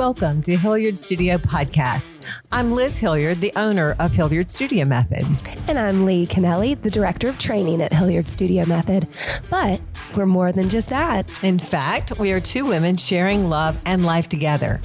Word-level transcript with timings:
Welcome 0.00 0.40
to 0.42 0.56
Hilliard 0.56 0.96
Studio 0.96 1.36
Podcast. 1.36 2.24
I'm 2.50 2.72
Liz 2.72 2.98
Hilliard, 2.98 3.42
the 3.42 3.52
owner 3.54 3.96
of 3.98 4.14
Hilliard 4.14 4.50
Studio 4.50 4.86
Method. 4.86 5.26
And 5.68 5.78
I'm 5.78 6.06
Lee 6.06 6.26
Kennelly, 6.26 6.80
the 6.80 6.88
director 6.88 7.28
of 7.28 7.38
training 7.38 7.82
at 7.82 7.92
Hilliard 7.92 8.26
Studio 8.26 8.64
Method. 8.64 9.06
But 9.50 9.82
we're 10.16 10.24
more 10.24 10.52
than 10.52 10.70
just 10.70 10.88
that. 10.88 11.44
In 11.44 11.58
fact, 11.58 12.18
we 12.18 12.32
are 12.32 12.40
two 12.40 12.64
women 12.64 12.96
sharing 12.96 13.50
love 13.50 13.78
and 13.84 14.02
life 14.02 14.26
together. 14.26 14.80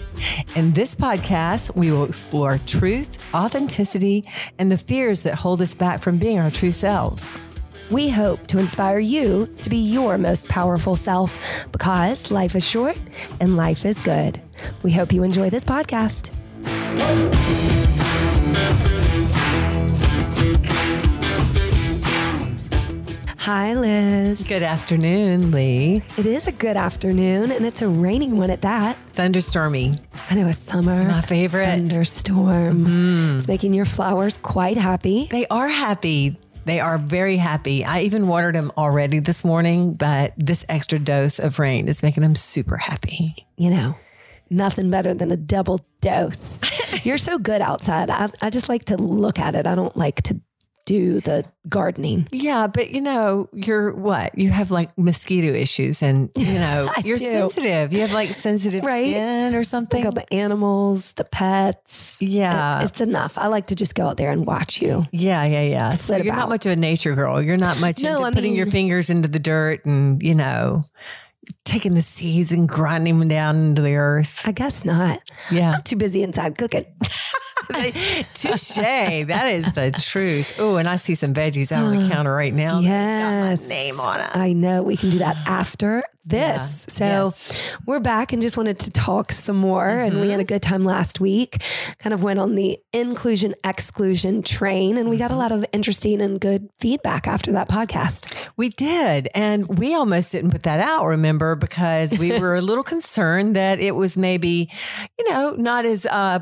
In 0.57 0.73
this 0.73 0.95
podcast, 0.95 1.79
we 1.79 1.93
will 1.93 2.03
explore 2.03 2.57
truth, 2.67 3.17
authenticity, 3.33 4.21
and 4.59 4.69
the 4.69 4.77
fears 4.77 5.23
that 5.23 5.35
hold 5.35 5.61
us 5.61 5.73
back 5.73 6.01
from 6.01 6.17
being 6.17 6.39
our 6.39 6.51
true 6.51 6.73
selves. 6.73 7.39
We 7.89 8.09
hope 8.09 8.47
to 8.47 8.59
inspire 8.59 8.99
you 8.99 9.47
to 9.61 9.69
be 9.69 9.77
your 9.77 10.17
most 10.17 10.49
powerful 10.49 10.97
self 10.97 11.65
because 11.71 12.31
life 12.31 12.55
is 12.57 12.67
short 12.67 12.97
and 13.39 13.55
life 13.55 13.85
is 13.85 14.01
good. 14.01 14.41
We 14.83 14.91
hope 14.91 15.11
you 15.11 15.23
enjoy 15.23 15.49
this 15.49 15.63
podcast. 15.63 16.31
Hi, 23.45 23.73
Liz. 23.73 24.47
Good 24.47 24.63
afternoon, 24.63 25.51
Lee. 25.51 26.01
It 26.17 26.25
is 26.25 26.47
a 26.47 26.51
good 26.51 26.77
afternoon, 26.77 27.51
and 27.51 27.63
it's 27.63 27.83
a 27.83 27.87
rainy 27.87 28.33
one 28.33 28.49
at 28.49 28.63
that. 28.63 28.97
Thunderstormy. 29.13 29.99
I 30.31 30.35
know 30.35 30.47
a 30.47 30.53
summer. 30.53 31.03
My 31.03 31.21
favorite. 31.21 31.67
Thunderstorm. 31.67 32.85
Mm-hmm. 32.85 33.37
It's 33.37 33.47
making 33.47 33.75
your 33.75 33.85
flowers 33.85 34.37
quite 34.39 34.77
happy. 34.77 35.27
They 35.29 35.45
are 35.47 35.67
happy. 35.69 36.39
They 36.65 36.79
are 36.79 36.97
very 36.97 37.37
happy. 37.37 37.85
I 37.85 38.01
even 38.01 38.27
watered 38.27 38.55
them 38.55 38.71
already 38.75 39.19
this 39.19 39.45
morning, 39.45 39.93
but 39.93 40.33
this 40.37 40.65
extra 40.67 40.97
dose 40.97 41.37
of 41.37 41.59
rain 41.59 41.87
is 41.87 42.01
making 42.01 42.23
them 42.23 42.33
super 42.33 42.77
happy. 42.77 43.35
You 43.57 43.69
know, 43.69 43.95
nothing 44.49 44.89
better 44.89 45.13
than 45.13 45.31
a 45.31 45.37
double 45.37 45.79
dose. 46.01 46.59
You're 47.05 47.17
so 47.17 47.37
good 47.37 47.61
outside. 47.61 48.09
I, 48.09 48.29
I 48.41 48.49
just 48.49 48.69
like 48.69 48.85
to 48.85 48.97
look 48.97 49.39
at 49.39 49.55
it. 49.55 49.67
I 49.67 49.75
don't 49.75 49.95
like 49.95 50.21
to 50.23 50.39
do 50.85 51.19
the 51.19 51.43
gardening. 51.67 52.27
Yeah, 52.31 52.67
but 52.67 52.91
you 52.91 53.01
know, 53.01 53.49
you're 53.53 53.91
what? 53.91 54.37
You 54.37 54.51
have 54.51 54.69
like 54.69 54.95
mosquito 54.99 55.47
issues 55.47 56.03
and 56.03 56.29
you 56.35 56.45
know, 56.53 56.91
you're 57.03 57.17
do. 57.17 57.23
sensitive. 57.25 57.91
You 57.91 58.01
have 58.01 58.13
like 58.13 58.29
sensitive 58.35 58.83
Right. 58.85 59.09
skin 59.09 59.55
or 59.55 59.63
something. 59.63 60.03
Think 60.03 60.07
of 60.07 60.13
the 60.13 60.31
animals, 60.31 61.13
the 61.13 61.23
pets. 61.23 62.21
Yeah. 62.21 62.81
It- 62.81 62.83
it's 62.85 63.01
enough. 63.01 63.35
I 63.39 63.47
like 63.47 63.65
to 63.67 63.75
just 63.75 63.95
go 63.95 64.05
out 64.05 64.17
there 64.17 64.31
and 64.31 64.45
watch 64.45 64.79
you. 64.79 65.05
Yeah, 65.11 65.43
yeah, 65.45 65.63
yeah. 65.63 65.91
So 65.93 66.17
you're 66.17 66.35
not 66.35 66.49
much 66.49 66.67
of 66.67 66.73
a 66.73 66.75
nature 66.75 67.15
girl. 67.15 67.41
You're 67.41 67.57
not 67.57 67.81
much 67.81 68.03
No, 68.03 68.11
into 68.11 68.23
I 68.23 68.31
putting 68.31 68.55
your 68.55 68.67
fingers 68.67 69.09
into 69.09 69.27
the 69.27 69.39
dirt 69.39 69.85
and, 69.85 70.21
you 70.21 70.35
know, 70.35 70.81
taking 71.65 71.93
the 71.93 72.01
seeds 72.01 72.51
and 72.51 72.69
grinding 72.69 73.19
them 73.19 73.27
down 73.27 73.55
into 73.57 73.81
the 73.81 73.95
earth. 73.95 74.47
I 74.47 74.51
guess 74.53 74.85
not. 74.85 75.21
Yeah. 75.51 75.73
I'm 75.73 75.83
too 75.83 75.97
busy 75.97 76.23
inside 76.23 76.57
cooking. 76.57 76.85
Touche. 78.33 78.75
That 78.75 79.47
is 79.47 79.71
the 79.73 79.91
truth. 79.91 80.57
Oh, 80.59 80.77
and 80.77 80.87
I 80.87 80.95
see 80.97 81.15
some 81.15 81.33
veggies 81.33 81.71
out 81.71 81.85
on 81.85 81.97
the 82.03 82.09
counter 82.09 82.33
right 82.33 82.53
now. 82.53 82.79
Yes. 82.79 83.59
Got 83.61 83.67
my 83.69 83.73
name 83.75 83.99
on 83.99 84.19
it. 84.21 84.29
I 84.35 84.53
know 84.53 84.83
we 84.83 84.97
can 84.97 85.09
do 85.09 85.19
that 85.19 85.37
after 85.47 86.03
this. 86.27 86.41
Yeah. 86.41 86.57
So 86.59 87.05
Yes. 87.05 87.77
we're 87.85 87.99
back 87.99 88.33
and 88.33 88.41
just 88.41 88.57
wanted 88.57 88.79
to 88.79 88.91
talk 88.91 89.31
some 89.31 89.57
more. 89.57 89.87
And 89.87 90.13
Mm-hmm. 90.13 90.21
we 90.21 90.29
had 90.29 90.39
a 90.39 90.43
good 90.43 90.61
time 90.61 90.83
last 90.83 91.19
week. 91.19 91.61
Kind 91.99 92.13
of 92.13 92.23
went 92.23 92.39
on 92.39 92.55
the 92.55 92.79
inclusion 92.93 93.53
exclusion 93.63 94.41
train, 94.41 94.97
and 94.97 95.09
we 95.09 95.17
Mm-hmm. 95.17 95.23
got 95.23 95.31
a 95.31 95.35
lot 95.37 95.51
of 95.51 95.63
interesting 95.71 96.21
and 96.21 96.39
good 96.39 96.69
feedback 96.79 97.27
after 97.27 97.51
that 97.53 97.69
podcast. 97.69 98.49
We 98.57 98.69
did. 98.69 99.27
And 99.35 99.67
we 99.77 99.93
almost 99.95 100.31
didn't 100.31 100.51
put 100.51 100.63
that 100.63 100.79
out, 100.79 101.05
remember, 101.05 101.55
because 101.55 102.17
we 102.17 102.39
were 102.39 102.55
a 102.55 102.61
little 102.61 102.83
concerned 102.83 103.55
that 103.55 103.79
it 103.79 103.95
was 103.95 104.17
maybe, 104.17 104.69
you 105.19 105.29
know, 105.29 105.51
not 105.57 105.85
as 105.85 106.05
uh 106.07 106.39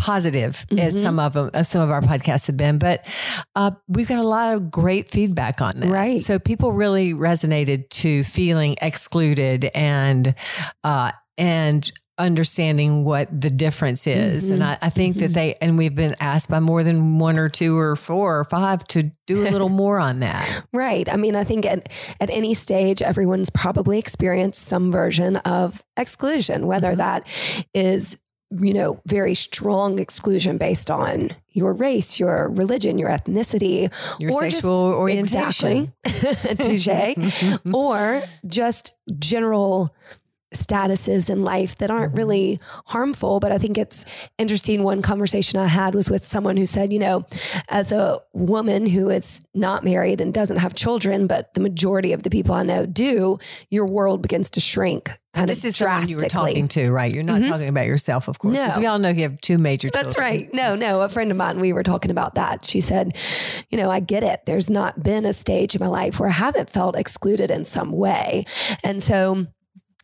positive 0.00 0.64
as 0.78 0.96
Mhm. 0.96 1.02
some 1.02 1.18
of 1.18 1.34
them 1.34 1.50
as 1.52 1.68
some 1.68 1.82
of 1.82 1.90
our 1.90 2.00
podcasts 2.00 2.46
have 2.46 2.56
been 2.56 2.78
but 2.78 3.04
uh, 3.54 3.70
we've 3.86 4.08
got 4.08 4.18
a 4.18 4.26
lot 4.26 4.54
of 4.54 4.70
great 4.70 5.10
feedback 5.10 5.60
on 5.60 5.72
that 5.76 5.90
Right. 5.90 6.20
so 6.20 6.38
people 6.38 6.72
really 6.72 7.12
resonated 7.12 7.88
to 8.00 8.24
feeling 8.24 8.76
excluded 8.80 9.70
and 9.74 10.34
uh 10.84 11.12
and 11.36 11.90
understanding 12.18 13.02
what 13.04 13.28
the 13.40 13.48
difference 13.50 14.06
is 14.06 14.50
and 14.50 14.62
I, 14.62 14.76
I 14.82 14.90
think 14.90 15.16
that 15.16 15.32
they 15.32 15.54
and 15.62 15.76
we've 15.78 15.94
been 15.94 16.14
asked 16.20 16.50
by 16.50 16.60
more 16.60 16.82
than 16.84 17.18
one 17.18 17.38
or 17.38 17.48
two 17.48 17.78
or 17.78 17.96
four 17.96 18.38
or 18.38 18.44
five 18.44 18.84
to 18.88 19.10
do 19.26 19.42
a 19.42 19.48
little 19.50 19.68
more 19.84 19.98
on 19.98 20.20
that 20.20 20.62
Right. 20.72 21.10
I 21.12 21.16
mean, 21.16 21.34
I 21.36 21.44
think 21.44 21.64
at, 21.66 21.88
at 22.20 22.30
any 22.30 22.52
stage, 22.54 23.00
everyone's 23.02 23.48
probably 23.50 23.98
experienced 23.98 24.62
some 24.66 24.92
version 24.92 25.36
of 25.38 25.82
exclusion, 25.96 26.66
whether 26.66 26.92
Mhm. 26.92 26.96
that 26.98 27.26
is, 27.74 28.16
you 28.50 28.74
know, 28.74 29.00
very 29.06 29.34
strong 29.34 29.98
exclusion 30.00 30.58
based 30.58 30.90
on 30.90 31.30
your 31.50 31.72
race, 31.72 32.18
your 32.18 32.48
religion, 32.50 32.98
your 32.98 33.08
ethnicity, 33.08 33.92
your 34.18 34.32
or 34.32 34.42
just- 34.44 34.56
sexual 34.62 34.92
orientation 34.92 35.92
Exactly. 36.04 36.54
Touche. 36.56 37.58
or 37.72 38.22
just 38.46 38.96
general 39.18 39.94
statuses 40.52 41.30
in 41.30 41.44
life 41.44 41.76
that 41.78 41.92
aren't 41.92 42.12
Mhm. 42.14 42.18
really 42.18 42.60
harmful. 42.86 43.38
But 43.38 43.52
I 43.52 43.58
think 43.58 43.78
it's 43.78 44.04
interesting. 44.36 44.82
One 44.82 45.00
conversation 45.00 45.60
I 45.60 45.68
had 45.68 45.94
was 45.94 46.10
with 46.10 46.24
someone 46.24 46.56
who 46.56 46.66
said, 46.66 46.92
you 46.92 46.98
know, 46.98 47.24
as 47.68 47.92
a 47.92 48.18
woman 48.32 48.86
who 48.86 49.10
is 49.10 49.40
not 49.54 49.84
married 49.84 50.20
and 50.20 50.34
doesn't 50.34 50.56
have 50.56 50.74
children, 50.74 51.28
but 51.28 51.54
the 51.54 51.60
majority 51.60 52.12
of 52.12 52.24
the 52.24 52.30
people 52.30 52.52
I 52.56 52.64
know 52.64 52.84
do, 52.84 53.38
your 53.70 53.86
world 53.86 54.22
begins 54.22 54.50
to 54.52 54.60
shrink 54.60 55.10
this 55.46 55.64
is 55.64 55.76
someone 55.76 56.08
you 56.08 56.16
were 56.16 56.28
talking 56.28 56.68
to, 56.68 56.90
right? 56.90 57.12
You're 57.12 57.22
not 57.22 57.40
Mhm. 57.40 57.48
talking 57.48 57.68
about 57.68 57.86
yourself, 57.86 58.28
of 58.28 58.38
course, 58.38 58.56
because 58.56 58.76
No. 58.76 58.80
we 58.80 58.86
all 58.86 58.98
know 58.98 59.08
you 59.10 59.22
have 59.22 59.40
two 59.40 59.58
major 59.58 59.88
That's 59.92 60.14
children. 60.14 60.24
right. 60.24 60.54
No, 60.54 60.74
no. 60.74 61.00
A 61.02 61.08
friend 61.08 61.30
of 61.30 61.36
mine, 61.36 61.60
we 61.60 61.72
were 61.72 61.82
talking 61.82 62.10
about 62.10 62.34
that. 62.34 62.64
She 62.64 62.80
said, 62.80 63.16
you 63.70 63.78
know, 63.78 63.90
I 63.90 64.00
get 64.00 64.22
it. 64.22 64.40
There's 64.46 64.68
not 64.68 65.02
been 65.02 65.24
a 65.24 65.32
stage 65.32 65.74
in 65.74 65.80
my 65.80 65.86
life 65.88 66.18
where 66.20 66.28
I 66.28 66.32
haven't 66.32 66.70
felt 66.70 66.96
excluded 66.96 67.50
in 67.50 67.64
some 67.64 67.92
way. 67.92 68.44
And 68.82 69.02
so, 69.02 69.46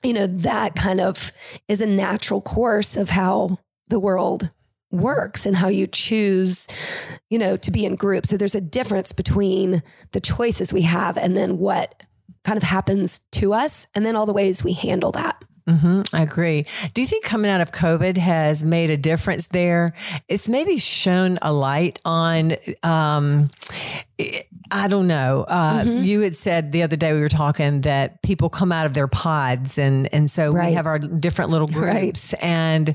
you 0.03 0.13
know, 0.13 0.27
that 0.27 0.77
kind 0.77 1.01
of 1.01 1.33
is 1.69 1.81
a 1.81 1.87
natural 1.87 2.41
course 2.41 2.97
of 2.97 3.11
how 3.11 3.59
the 3.89 3.99
world 3.99 4.51
works 4.93 5.45
and 5.45 5.57
how 5.57 5.69
you 5.69 5.87
choose, 5.89 6.69
you 7.29 7.39
know, 7.39 7.57
to 7.57 7.71
be 7.73 7.85
in 7.85 7.97
groups. 7.97 8.29
So 8.31 8.37
there's 8.37 8.55
a 8.55 8.61
difference 8.61 9.13
between 9.13 9.83
the 10.13 10.21
choices 10.21 10.73
we 10.73 10.83
have 10.83 11.19
and 11.19 11.37
then 11.37 11.59
what 11.59 12.03
kind 12.47 12.57
of 12.57 12.63
happens 12.63 13.19
to 13.33 13.53
us 13.53 13.89
and 13.93 14.07
then 14.07 14.15
all 14.15 14.25
the 14.25 14.33
ways 14.33 14.63
we 14.63 14.73
handle 14.73 15.11
that. 15.11 15.43
hmm 15.69 16.03
I 16.13 16.23
agree. 16.23 16.65
Do 16.95 17.01
you 17.01 17.07
think 17.09 17.25
coming 17.25 17.51
out 17.51 17.61
of 17.61 17.73
COVID 17.73 18.17
has 18.19 18.65
made 18.65 18.89
a 18.89 18.97
difference 18.97 19.49
there? 19.49 19.93
It's 20.29 20.49
maybe 20.49 20.79
shown 20.79 21.39
a 21.43 21.53
light 21.53 21.99
on, 22.05 22.55
um, 22.85 23.51
I 24.71 24.89
don't 24.89 25.07
know. 25.07 25.45
Uh, 25.47 25.83
Mhm. 25.85 26.03
You 26.05 26.21
had 26.23 26.35
said 26.35 26.73
the 26.73 26.83
other 26.83 26.97
day 26.97 27.13
we 27.13 27.21
were 27.21 27.29
talking 27.29 27.83
that 27.83 28.23
people 28.23 28.49
come 28.49 28.73
out 28.73 28.87
of 28.87 28.95
their 28.95 29.07
pods, 29.09 29.77
and 29.79 30.09
and 30.13 30.31
so 30.31 30.53
we 30.53 30.73
have 30.73 30.87
our 30.87 30.99
different 30.99 31.51
little 31.51 31.69
Right. 31.69 32.05
groups, 32.05 32.33
and 32.35 32.95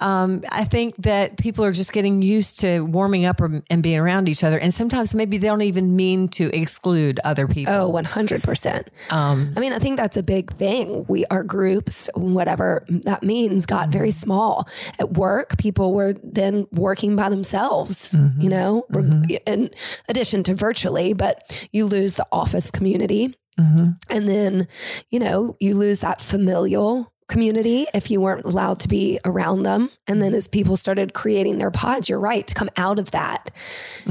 um, 0.00 0.42
I 0.50 0.64
think 0.64 0.94
that 1.02 1.36
people 1.36 1.64
are 1.66 1.70
just 1.72 1.92
getting 1.92 2.22
used 2.22 2.60
to 2.60 2.80
warming 2.80 3.26
up 3.26 3.40
or, 3.42 3.62
and 3.70 3.82
being 3.82 3.98
around 3.98 4.28
each 4.28 4.42
other, 4.42 4.58
and 4.58 4.72
sometimes 4.72 5.14
maybe 5.14 5.36
they 5.36 5.46
don't 5.48 5.60
even 5.62 5.94
mean 5.96 6.28
to 6.30 6.50
exclude 6.58 7.20
other 7.24 7.46
people. 7.46 7.72
Oh, 7.74 7.90
100%. 7.92 8.88
Um, 9.10 9.52
I 9.56 9.60
mean, 9.60 9.72
I 9.72 9.78
think 9.78 9.98
that's 9.98 10.16
a 10.16 10.22
big 10.22 10.50
thing. 10.52 11.04
We, 11.08 11.26
our 11.26 11.42
groups, 11.42 12.08
whatever 12.14 12.84
that 12.88 13.22
means, 13.22 13.66
got 13.66 13.90
very 13.90 14.10
small. 14.10 14.66
At 14.98 15.12
work, 15.12 15.58
people 15.58 15.92
were 15.92 16.14
then 16.24 16.66
working 16.72 17.16
by 17.16 17.28
themselves, 17.28 18.16
you 18.38 18.48
know, 18.48 18.84
We're- 18.90 19.22
in 19.46 19.70
addition 20.08 20.42
to 20.44 20.53
virtually, 20.54 21.12
but 21.12 21.68
you 21.72 21.86
lose 21.86 22.14
the 22.14 22.26
office 22.32 22.70
community. 22.70 23.34
mhm. 23.58 23.96
And 24.10 24.28
then, 24.28 24.66
you 25.10 25.20
know, 25.20 25.56
you 25.60 25.74
lose 25.76 26.00
that 26.00 26.20
familial 26.20 27.12
community 27.28 27.86
if 27.94 28.10
you 28.10 28.20
weren't 28.20 28.44
allowed 28.44 28.78
to 28.80 28.88
be 28.88 29.18
around 29.24 29.62
them. 29.62 29.88
And 30.06 30.20
then 30.20 30.34
as 30.34 30.46
people 30.48 30.76
started 30.76 31.14
creating 31.14 31.56
their 31.58 31.70
pods, 31.70 32.08
you're 32.08 32.20
right, 32.20 32.46
to 32.46 32.54
come 32.54 32.68
out 32.76 32.98
of 32.98 33.12
that 33.12 33.50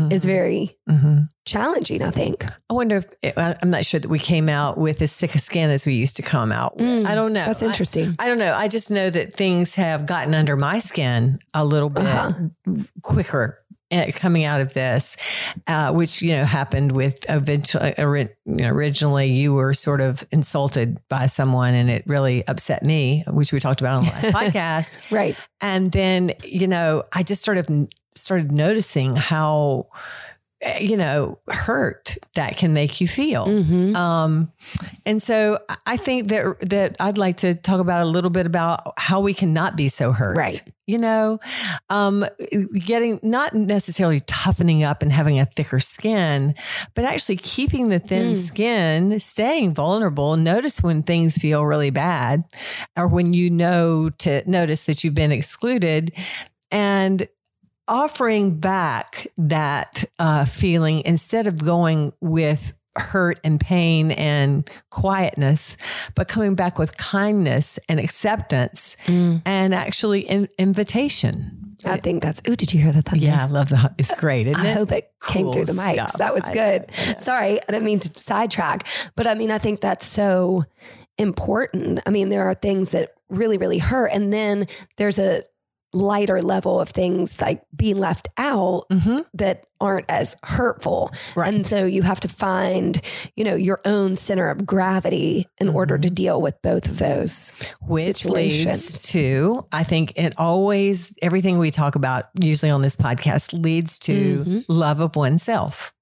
is 0.09 0.25
very 0.25 0.77
Mhm. 0.89 1.27
challenging, 1.45 2.01
I 2.01 2.09
think. 2.09 2.43
I 2.69 2.73
wonder 2.73 2.97
if 2.97 3.05
it, 3.21 3.37
I- 3.37 3.55
I'm 3.61 3.69
not 3.69 3.85
sure 3.85 3.99
that 3.99 4.09
we 4.09 4.17
came 4.17 4.49
out 4.49 4.77
with 4.79 4.99
as 5.01 5.15
thick 5.15 5.35
a 5.35 5.39
skin 5.39 5.69
as 5.69 5.85
we 5.85 5.93
used 5.93 6.15
to 6.15 6.23
come 6.23 6.51
out. 6.51 6.79
Mm, 6.79 7.05
I 7.05 7.13
don't 7.13 7.33
know. 7.33 7.45
That's 7.45 7.61
interesting. 7.61 8.15
I, 8.17 8.25
don't 8.27 8.39
know. 8.39 8.55
I 8.55 8.67
just 8.67 8.89
know 8.89 9.09
that 9.11 9.31
things 9.31 9.75
have 9.75 10.07
gotten 10.07 10.33
under 10.33 10.55
my 10.55 10.79
skin 10.79 11.37
a 11.53 11.63
little 11.63 11.89
bit 11.89 12.05
Uh-huh. 12.05 12.33
quicker 13.03 13.59
coming 14.19 14.43
out 14.43 14.61
of 14.61 14.73
this, 14.73 15.17
uh, 15.67 15.91
which 15.93 16.21
you 16.21 16.33
know 16.33 16.45
happened 16.45 16.91
with 16.91 17.17
eventually. 17.29 17.93
ori- 17.97 18.29
You 18.45 18.55
know, 18.55 18.69
originally, 18.69 19.27
you 19.31 19.53
were 19.53 19.73
sort 19.73 20.01
of 20.01 20.23
insulted 20.31 20.99
by 21.09 21.27
someone, 21.27 21.73
and 21.73 21.89
it 21.89 22.03
really 22.07 22.45
upset 22.47 22.83
me, 22.83 23.23
which 23.27 23.51
we 23.53 23.59
talked 23.59 23.81
about 23.81 23.95
on 23.95 24.05
the 24.05 24.09
last 24.11 24.25
podcast. 24.53 25.11
right. 25.11 25.35
And 25.61 25.91
then, 25.91 26.31
you 26.43 26.67
know, 26.67 27.03
I 27.13 27.23
just 27.23 27.43
sort 27.43 27.57
of 27.57 27.67
started 28.15 28.51
noticing 28.51 29.15
how 29.15 29.87
eh, 29.93 30.32
you 30.79 30.95
know, 30.97 31.39
hurt 31.49 32.17
that 32.35 32.57
can 32.57 32.73
make 32.73 33.01
you 33.01 33.07
feel. 33.07 33.45
Mhm. 33.47 33.95
Um, 33.95 34.51
and 35.05 35.21
so 35.21 35.59
I 35.85 35.97
think 35.97 36.29
that 36.29 36.59
that 36.69 36.95
I'd 36.99 37.17
like 37.17 37.37
to 37.37 37.53
talk 37.53 37.79
about 37.79 38.01
a 38.01 38.05
little 38.09 38.29
bit 38.29 38.45
about 38.45 38.93
how 38.97 39.19
we 39.19 39.33
cannot 39.33 39.75
be 39.75 39.87
so 39.89 40.11
hurt. 40.13 40.37
Right. 40.37 40.61
You 40.85 40.97
know, 40.97 41.39
um, 41.89 42.25
getting 42.73 43.19
not 43.23 43.53
necessarily 43.53 44.19
toughening 44.21 44.83
up 44.83 45.01
and 45.01 45.11
having 45.13 45.39
a 45.39 45.45
thicker 45.45 45.79
skin, 45.79 46.55
but 46.93 47.05
actually 47.05 47.37
keeping 47.37 47.87
the 47.89 47.99
thin 47.99 48.33
Mm. 48.33 48.37
skin, 48.37 49.19
staying 49.19 49.73
vulnerable. 49.73 50.35
Notice 50.35 50.83
when 50.83 51.01
things 51.03 51.37
feel 51.37 51.65
really 51.65 51.89
bad, 51.89 52.43
or 52.97 53.07
when 53.07 53.33
you 53.33 53.49
know 53.49 54.09
to 54.19 54.43
notice 54.45 54.83
that 54.83 55.03
you've 55.03 55.15
been 55.15 55.31
excluded, 55.31 56.11
and 56.69 57.27
offering 57.87 58.59
back 58.59 59.27
that 59.37 60.03
uh, 60.19 60.45
feeling 60.45 61.01
instead 61.05 61.47
of 61.47 61.63
going 61.63 62.13
with 62.21 62.73
hurt 62.95 63.39
and 63.43 63.59
pain 63.59 64.11
and 64.11 64.69
quietness, 64.91 65.77
but 66.15 66.27
coming 66.27 66.53
back 66.55 66.77
with 66.77 66.95
kindness 66.97 67.79
and 67.89 67.99
acceptance 67.99 68.95
Mm. 69.07 69.41
and 69.45 69.73
actually 69.73 70.21
in, 70.21 70.47
invitation. 70.59 71.59
I 71.85 71.97
think 71.97 72.23
that's. 72.23 72.41
Oh, 72.47 72.55
did 72.55 72.73
you 72.73 72.79
hear 72.81 72.93
the 72.93 73.01
thunder? 73.01 73.25
Yeah, 73.25 73.43
I 73.43 73.47
love 73.47 73.67
that. 73.69 73.95
It's 73.97 74.15
great, 74.15 74.47
isn't 74.47 74.61
I 74.61 74.69
it? 74.69 74.77
hope 74.77 74.91
it 74.93 75.11
came 75.27 75.51
through 75.51 75.65
the 75.65 75.73
mics. 75.73 75.93
stuff. 75.95 76.13
That 76.17 76.33
was 76.33 76.43
I- 76.43 76.53
good. 76.53 76.91
Sorry, 77.19 77.59
I 77.61 77.65
didn't 77.67 77.83
mean 77.83 77.99
to 77.99 78.19
sidetrack, 78.21 78.87
but 79.17 79.27
I 79.27 79.33
mean, 79.33 79.51
I 79.51 79.57
think 79.57 79.81
that's 79.81 80.05
so 80.05 80.63
important. 81.17 81.99
I 82.05 82.09
mean, 82.09 82.29
there 82.29 82.43
are 82.47 82.53
things 82.53 82.91
that 82.91 83.13
really, 83.29 83.57
really 83.57 83.79
hurt, 83.79 84.11
and 84.13 84.31
then 84.31 84.67
there's 84.97 85.19
a 85.19 85.43
lighter 85.93 86.41
level 86.41 86.79
of 86.79 86.89
things 86.89 87.39
like 87.39 87.61
being 87.75 87.97
left 87.97 88.27
out 88.37 88.85
Mhm. 88.91 89.25
that 89.35 89.63
aren't 89.79 90.09
as 90.09 90.35
hurtful. 90.43 91.11
Right. 91.35 91.53
And 91.53 91.67
so 91.67 91.85
you 91.85 92.03
have 92.03 92.19
to 92.21 92.27
find, 92.29 92.99
you 93.35 93.43
know, 93.43 93.53
your 93.55 93.79
own 93.85 94.15
center 94.15 94.49
of 94.49 94.65
gravity 94.65 95.45
in 95.59 95.69
order 95.69 95.97
to 95.97 96.09
deal 96.09 96.41
with 96.41 96.55
both 96.61 96.87
of 96.87 96.99
those. 96.99 97.51
which 97.81 98.23
situations. 98.23 98.65
leads 98.65 99.01
to 99.11 99.65
i 99.73 99.83
think 99.83 100.13
it 100.15 100.33
always 100.37 101.13
everything 101.21 101.57
we 101.59 101.69
talk 101.69 101.95
about 101.95 102.25
usually 102.39 102.71
on 102.71 102.81
this 102.81 102.95
podcast 102.95 103.51
leads 103.53 103.99
to 103.99 104.43
Mhm. 104.45 104.65
love 104.69 104.99
of 105.01 105.15
oneself 105.17 105.93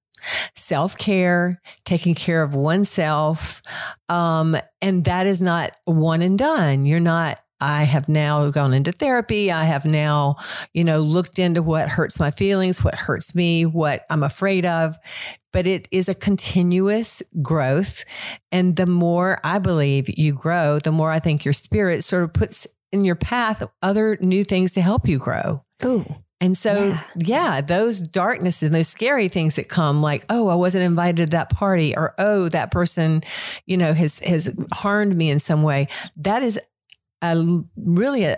self-care 0.54 1.60
taking 1.84 2.14
care 2.14 2.42
of 2.42 2.54
oneself 2.54 3.60
um, 4.08 4.56
and 4.80 5.04
that 5.04 5.26
is 5.26 5.42
not 5.42 5.76
one 5.84 6.22
and 6.22 6.38
done 6.38 6.84
you're 6.84 7.00
not 7.00 7.38
I 7.62 7.84
have 7.84 8.08
now 8.08 8.50
gone 8.50 8.74
into 8.74 8.90
therapy. 8.90 9.52
I 9.52 9.64
have 9.64 9.84
now, 9.86 10.34
you 10.74 10.82
know, 10.82 10.98
looked 10.98 11.38
into 11.38 11.62
what 11.62 11.88
hurts 11.88 12.18
my 12.18 12.32
feelings, 12.32 12.82
what 12.82 12.96
hurts 12.96 13.34
me, 13.36 13.64
what 13.66 14.04
I'm 14.10 14.24
afraid 14.24 14.66
of. 14.66 14.96
But 15.52 15.68
it 15.68 15.86
is 15.92 16.08
a 16.08 16.14
continuous 16.14 17.22
growth. 17.40 18.04
And 18.50 18.74
the 18.74 18.86
more 18.86 19.38
I 19.44 19.58
believe 19.60 20.08
you 20.18 20.32
grow, 20.34 20.78
the 20.80 20.90
more 20.92 21.10
I 21.12 21.20
think 21.20 21.44
your 21.44 21.52
spirit 21.52 22.02
sort 22.02 22.24
of 22.24 22.32
puts 22.32 22.66
in 22.90 23.04
your 23.04 23.14
path 23.14 23.62
other 23.80 24.18
new 24.20 24.42
things 24.44 24.72
to 24.72 24.80
help 24.82 25.06
you 25.06 25.18
grow. 25.18 25.64
Oh, 25.84 26.04
And 26.40 26.58
so, 26.58 26.88
Yeah. 26.88 27.02
yeah. 27.16 27.60
those 27.60 28.00
darknesses 28.00 28.64
and 28.64 28.74
those 28.74 28.88
scary 28.88 29.28
things 29.28 29.54
that 29.54 29.68
come, 29.68 30.02
like, 30.02 30.24
oh, 30.28 30.48
I 30.48 30.56
wasn't 30.56 30.84
invited 30.84 31.16
to 31.30 31.36
that 31.36 31.50
party, 31.50 31.96
or 31.96 32.14
oh, 32.18 32.48
that 32.48 32.72
person, 32.72 33.22
you 33.66 33.76
know, 33.76 33.94
has 33.94 34.18
has 34.18 34.58
harmed 34.72 35.14
me 35.16 35.30
in 35.30 35.38
some 35.38 35.62
way. 35.62 35.86
That 36.16 36.42
is 36.42 36.58
a 37.22 37.62
really 37.76 38.24
a. 38.24 38.36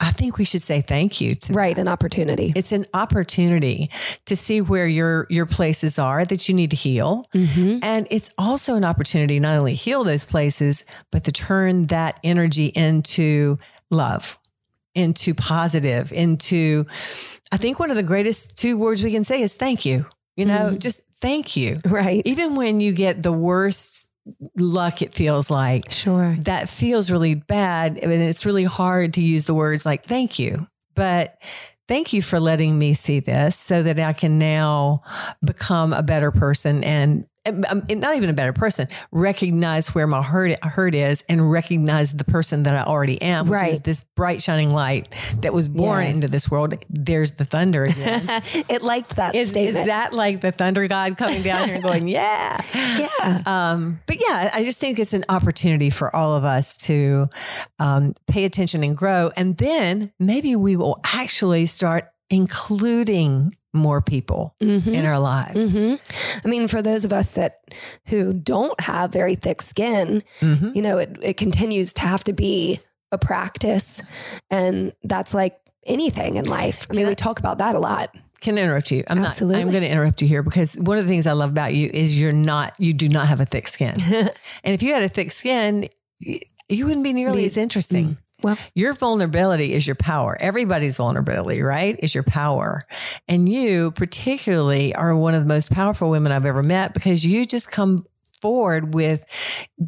I 0.00 0.12
think 0.12 0.38
we 0.38 0.44
should 0.44 0.62
say 0.62 0.80
thank 0.80 1.20
you 1.20 1.34
to. 1.34 1.52
right. 1.54 1.76
An 1.76 1.88
opportunity. 1.88 2.52
It's 2.54 2.70
an 2.70 2.86
opportunity 2.94 3.90
to 4.26 4.36
see 4.36 4.60
where 4.60 4.86
your 4.86 5.26
your 5.28 5.44
places 5.46 5.98
are 5.98 6.24
that 6.24 6.48
you 6.48 6.54
need 6.54 6.70
to 6.70 6.76
heal. 6.76 7.26
Mm-hmm. 7.34 7.78
And 7.82 8.06
it's 8.10 8.30
also 8.38 8.76
an 8.76 8.84
opportunity 8.84 9.40
not 9.40 9.58
only 9.58 9.74
heal 9.74 10.04
those 10.04 10.24
places, 10.24 10.84
but 11.10 11.24
to 11.24 11.32
turn 11.32 11.86
that 11.86 12.20
energy 12.22 12.66
into 12.66 13.58
love, 13.90 14.38
into 14.94 15.34
positive, 15.34 16.12
into, 16.12 16.86
I 17.50 17.56
think 17.56 17.80
one 17.80 17.90
of 17.90 17.96
the 17.96 18.02
greatest 18.04 18.56
two 18.56 18.78
words 18.78 19.02
we 19.02 19.10
can 19.10 19.24
say 19.24 19.40
is 19.40 19.56
thank 19.56 19.84
you. 19.84 20.06
You 20.36 20.44
know, 20.46 20.70
Mhm. 20.74 20.78
just 20.78 21.02
thank 21.20 21.56
you. 21.56 21.76
Right. 21.84 22.22
Even 22.24 22.54
when 22.54 22.78
you 22.78 22.92
get 22.92 23.24
the 23.24 23.32
worst 23.32 24.12
luck, 24.56 25.02
it 25.02 25.12
feels 25.12 25.50
like 25.50 25.90
Sure. 25.90 26.36
that 26.40 26.68
feels 26.68 27.10
really 27.10 27.34
bad. 27.34 27.98
And 27.98 28.12
it's 28.12 28.44
really 28.46 28.64
hard 28.64 29.14
to 29.14 29.22
use 29.22 29.44
the 29.46 29.54
words 29.54 29.84
like 29.86 30.04
thank 30.04 30.38
you. 30.38 30.66
But 30.94 31.38
thank 31.86 32.12
you 32.12 32.22
for 32.22 32.38
letting 32.40 32.78
me 32.78 32.92
see 32.94 33.20
this 33.20 33.56
so 33.56 33.82
that 33.82 33.98
I 34.00 34.12
can 34.12 34.38
now 34.38 35.02
become 35.44 35.92
a 35.92 36.02
better 36.02 36.30
person 36.30 36.82
and 36.84 37.26
not 37.50 38.16
even 38.16 38.30
a 38.30 38.32
better 38.32 38.52
person, 38.52 38.88
recognize 39.10 39.94
where 39.94 40.06
my 40.06 40.22
hurt, 40.22 40.62
hurt 40.64 40.94
is 40.94 41.24
and 41.28 41.50
recognize 41.50 42.12
the 42.16 42.24
person 42.24 42.64
that 42.64 42.74
I 42.74 42.82
already 42.82 43.20
am, 43.22 43.48
which 43.48 43.62
is 43.62 43.80
this 43.82 44.04
bright, 44.16 44.42
shining 44.42 44.70
light 44.70 45.14
that 45.40 45.52
was 45.52 45.68
born 45.68 46.04
Yes. 46.04 46.14
into 46.14 46.28
this 46.28 46.50
world. 46.50 46.74
There's 46.90 47.32
the 47.32 47.44
thunder 47.44 47.84
again. 47.84 48.22
it 48.68 48.82
liked 48.82 49.16
that 49.16 49.34
is, 49.34 49.56
is 49.56 49.74
that 49.74 50.12
like 50.12 50.40
the 50.40 50.52
thunder 50.52 50.86
god 50.88 51.16
coming 51.16 51.42
down 51.42 51.66
here 51.66 51.74
and 51.76 51.82
going, 51.84 52.06
yeah? 52.08 52.60
yeah. 52.74 53.42
Um, 53.46 54.00
but 54.06 54.16
yeah, 54.20 54.50
I 54.54 54.64
just 54.64 54.80
think 54.80 54.98
it's 54.98 55.12
an 55.14 55.24
opportunity 55.28 55.90
for 55.90 56.14
all 56.14 56.34
of 56.34 56.44
us 56.44 56.76
to 56.88 57.28
um, 57.78 58.14
pay 58.26 58.44
attention 58.44 58.82
and 58.82 58.96
grow. 58.96 59.30
And 59.36 59.56
then 59.56 60.12
maybe 60.18 60.56
we 60.56 60.76
will 60.76 60.98
actually 61.14 61.66
start 61.66 62.10
including 62.30 63.54
more 63.74 64.00
people 64.00 64.54
Mhm. 64.62 64.86
in 64.94 65.04
our 65.06 65.18
lives. 65.18 65.76
Mhm. 65.76 66.40
I 66.44 66.48
mean, 66.48 66.68
for 66.68 66.80
those 66.82 67.04
of 67.04 67.12
us 67.12 67.30
that 67.32 67.60
who 68.06 68.32
don't 68.32 68.78
have 68.80 69.12
very 69.12 69.34
thick 69.34 69.60
skin, 69.62 70.22
Mhm. 70.40 70.74
you 70.74 70.82
know, 70.82 70.98
it, 70.98 71.16
it 71.22 71.36
continues 71.36 71.92
to 71.94 72.02
have 72.02 72.24
to 72.24 72.32
be 72.32 72.80
a 73.12 73.18
practice. 73.18 74.02
And 74.50 74.92
that's 75.04 75.34
like 75.34 75.58
anything 75.86 76.36
in 76.36 76.46
life. 76.46 76.86
I 76.90 76.94
mean, 76.94 77.06
we 77.06 77.14
talk 77.14 77.38
about 77.38 77.58
that 77.58 77.74
a 77.74 77.78
lot. 77.78 78.14
Can 78.40 78.56
I 78.56 78.62
interrupt 78.62 78.90
you? 78.92 79.02
I'm 79.08 79.18
Absolutely. 79.18 79.56
not. 79.56 79.66
I'm 79.66 79.70
going 79.72 79.82
to 79.82 79.90
interrupt 79.90 80.22
you 80.22 80.28
here 80.28 80.42
because 80.42 80.76
one 80.76 80.96
of 80.98 81.04
the 81.04 81.10
things 81.10 81.26
I 81.26 81.32
love 81.32 81.50
about 81.50 81.74
you 81.74 81.90
is 81.92 82.20
you're 82.20 82.30
not. 82.32 82.74
You 82.78 82.92
do 82.94 83.08
not 83.08 83.26
have 83.28 83.40
a 83.40 83.44
thick 83.44 83.66
skin. 83.66 83.94
and 84.08 84.30
if 84.74 84.82
you 84.82 84.92
had 84.94 85.02
a 85.02 85.08
thick 85.08 85.32
skin, 85.32 85.88
you 86.20 86.86
wouldn't 86.86 87.02
be 87.04 87.12
nearly 87.12 87.44
as 87.46 87.56
interesting. 87.56 88.16
Well, 88.42 88.56
Your 88.74 88.92
vulnerability 88.92 89.74
is 89.74 89.86
your 89.86 89.96
power. 89.96 90.36
Everybody's 90.38 90.96
vulnerability, 90.96 91.60
right? 91.60 91.98
Is 92.00 92.14
your 92.14 92.22
power. 92.22 92.84
And 93.26 93.48
you 93.48 93.90
particularly 93.92 94.94
are 94.94 95.14
one 95.16 95.34
of 95.34 95.40
the 95.40 95.48
most 95.48 95.72
powerful 95.72 96.08
women 96.10 96.30
I've 96.30 96.46
ever 96.46 96.62
met 96.62 96.94
because 96.94 97.26
you 97.26 97.46
just 97.46 97.72
come 97.72 98.06
forward 98.40 98.94
with 98.94 99.24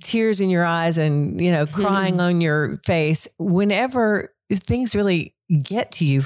tears 0.02 0.41
in 0.41 0.50
your 0.50 0.64
eyes 0.64 0.99
and, 0.99 1.41
you 1.41 1.52
know, 1.52 1.67
crying 1.67 2.20
on 2.20 2.41
your 2.41 2.79
face 2.85 3.29
whenever 3.39 4.34
things 4.53 4.96
really 4.96 5.34
get 5.63 5.93
to 5.93 6.05
you. 6.05 6.22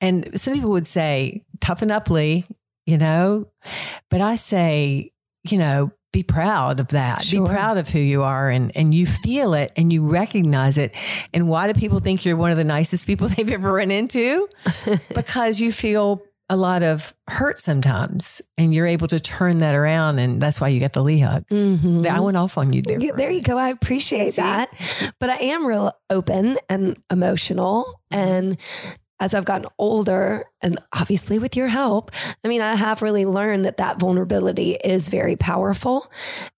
And 0.00 0.40
some 0.40 0.54
people 0.54 0.70
would 0.72 0.86
say, 0.86 1.44
toughen 1.60 1.90
up, 1.92 2.10
Lee, 2.10 2.44
you 2.86 2.98
know, 2.98 3.46
but 4.10 4.20
I 4.20 4.34
say, 4.36 5.12
you 5.48 5.58
know, 5.58 5.92
be 6.12 6.22
proud 6.22 6.80
of 6.80 6.88
that. 6.88 7.22
Sure. 7.22 7.44
Be 7.46 7.52
proud 7.52 7.78
of 7.78 7.88
who 7.88 7.98
you 8.00 8.22
are 8.22 8.50
and, 8.50 8.74
and 8.76 8.92
you 8.92 9.06
feel 9.06 9.54
it 9.54 9.70
and 9.76 9.92
you 9.92 10.06
recognize 10.08 10.76
it. 10.78 10.94
And 11.32 11.48
why 11.48 11.72
do 11.72 11.78
people 11.78 12.00
think 12.00 12.24
you're 12.24 12.36
one 12.36 12.50
of 12.50 12.56
the 12.56 12.64
nicest 12.64 13.06
people 13.06 13.28
they've 13.36 13.50
ever 13.50 13.72
run 13.72 13.90
into? 13.90 14.48
because 15.14 15.60
you 15.60 15.70
feel 15.72 16.22
a 16.48 16.56
lot 16.56 16.82
of 16.82 17.14
hurt 17.28 17.60
sometimes 17.60 18.42
and 18.58 18.74
you're 18.74 18.86
able 18.88 19.06
to 19.06 19.20
turn 19.20 19.60
that 19.60 19.76
around. 19.76 20.18
And 20.18 20.42
that's 20.42 20.60
why 20.60 20.66
you 20.66 20.80
get 20.80 20.94
the 20.94 21.00
Lee 21.02 21.20
hug. 21.20 21.46
mhm. 21.46 22.04
I 22.04 22.18
went 22.18 22.36
off 22.36 22.58
on 22.58 22.72
you 22.72 22.82
there. 22.82 22.98
Yeah, 23.00 23.12
there 23.14 23.30
you 23.30 23.40
go. 23.40 23.56
I 23.56 23.68
appreciate 23.68 24.34
See? 24.34 24.42
that. 24.42 25.12
But 25.20 25.30
I 25.30 25.36
am 25.36 25.64
real 25.64 25.92
open 26.10 26.58
and 26.68 27.00
emotional. 27.08 28.00
And 28.10 28.56
as 29.20 29.34
I've 29.34 29.44
gotten 29.44 29.66
older, 29.78 30.46
and 30.62 30.78
obviously 30.98 31.38
with 31.38 31.54
your 31.56 31.68
help, 31.68 32.10
I 32.44 32.48
mean, 32.48 32.62
I 32.62 32.74
have 32.74 33.02
really 33.02 33.26
learned 33.26 33.64
that 33.66 33.76
that 33.76 34.00
vulnerability 34.00 34.72
is 34.82 35.08
very 35.10 35.36
powerful 35.36 36.10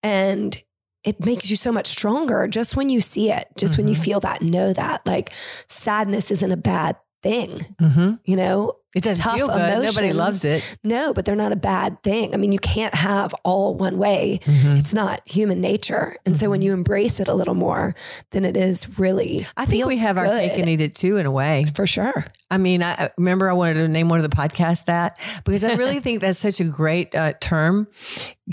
and 0.02 0.62
it 1.04 1.26
makes 1.26 1.50
you 1.50 1.56
so 1.56 1.72
much 1.72 1.88
stronger 1.88 2.46
just 2.46 2.76
when 2.76 2.88
you 2.88 3.00
see 3.00 3.30
it, 3.32 3.48
just 3.58 3.76
when 3.76 3.88
you 3.88 3.96
Mhm. 3.96 4.04
feel 4.04 4.20
that, 4.20 4.40
know 4.42 4.72
that. 4.72 5.04
Like 5.04 5.32
sadness 5.66 6.30
isn't 6.30 6.52
a 6.52 6.56
bad 6.56 6.96
thing, 7.24 7.66
Mhm. 7.80 8.20
you 8.24 8.36
know? 8.36 8.74
It 8.94 9.02
doesn't 9.02 9.22
Tough 9.22 9.36
feel 9.36 9.48
good. 9.48 9.82
Nobody 9.84 10.12
loves 10.12 10.44
it. 10.44 10.62
No, 10.84 11.14
but 11.14 11.24
they're 11.24 11.34
not 11.34 11.52
a 11.52 11.56
bad 11.56 12.02
thing. 12.02 12.34
I 12.34 12.36
mean, 12.36 12.52
you 12.52 12.58
can't 12.58 12.94
have 12.94 13.34
all 13.42 13.74
one 13.74 13.96
way 13.96 14.40
Mhm. 14.44 14.78
it's 14.78 14.92
not 14.92 15.22
human 15.26 15.60
nature. 15.62 16.16
And 16.26 16.38
so 16.38 16.50
when 16.50 16.60
you 16.60 16.72
embrace 16.74 17.18
it 17.18 17.26
a 17.28 17.34
little 17.34 17.54
more, 17.54 17.94
then 18.32 18.44
it 18.44 18.56
is 18.56 18.98
really. 18.98 19.46
I 19.56 19.64
think 19.64 19.86
we 19.86 19.98
have 19.98 20.18
our 20.18 20.26
cake 20.26 20.58
and 20.58 20.68
eat 20.68 20.80
it 20.82 20.94
too, 20.94 21.16
in 21.16 21.24
a 21.26 21.30
way. 21.30 21.64
for 21.74 21.86
sure. 21.86 22.24
I 22.50 22.58
mean, 22.58 22.82
I 22.82 22.92
I 22.92 23.08
remember 23.16 23.48
I 23.48 23.54
wanted 23.54 23.74
to 23.74 23.88
name 23.88 24.10
one 24.10 24.22
of 24.22 24.30
the 24.30 24.36
podcasts 24.36 24.84
that 24.84 25.18
because 25.44 25.64
I 25.64 25.74
really 25.74 26.00
think 26.04 26.20
that's 26.20 26.38
such 26.38 26.60
a 26.60 26.64
great 26.64 27.14
uh, 27.14 27.32
term. 27.40 27.88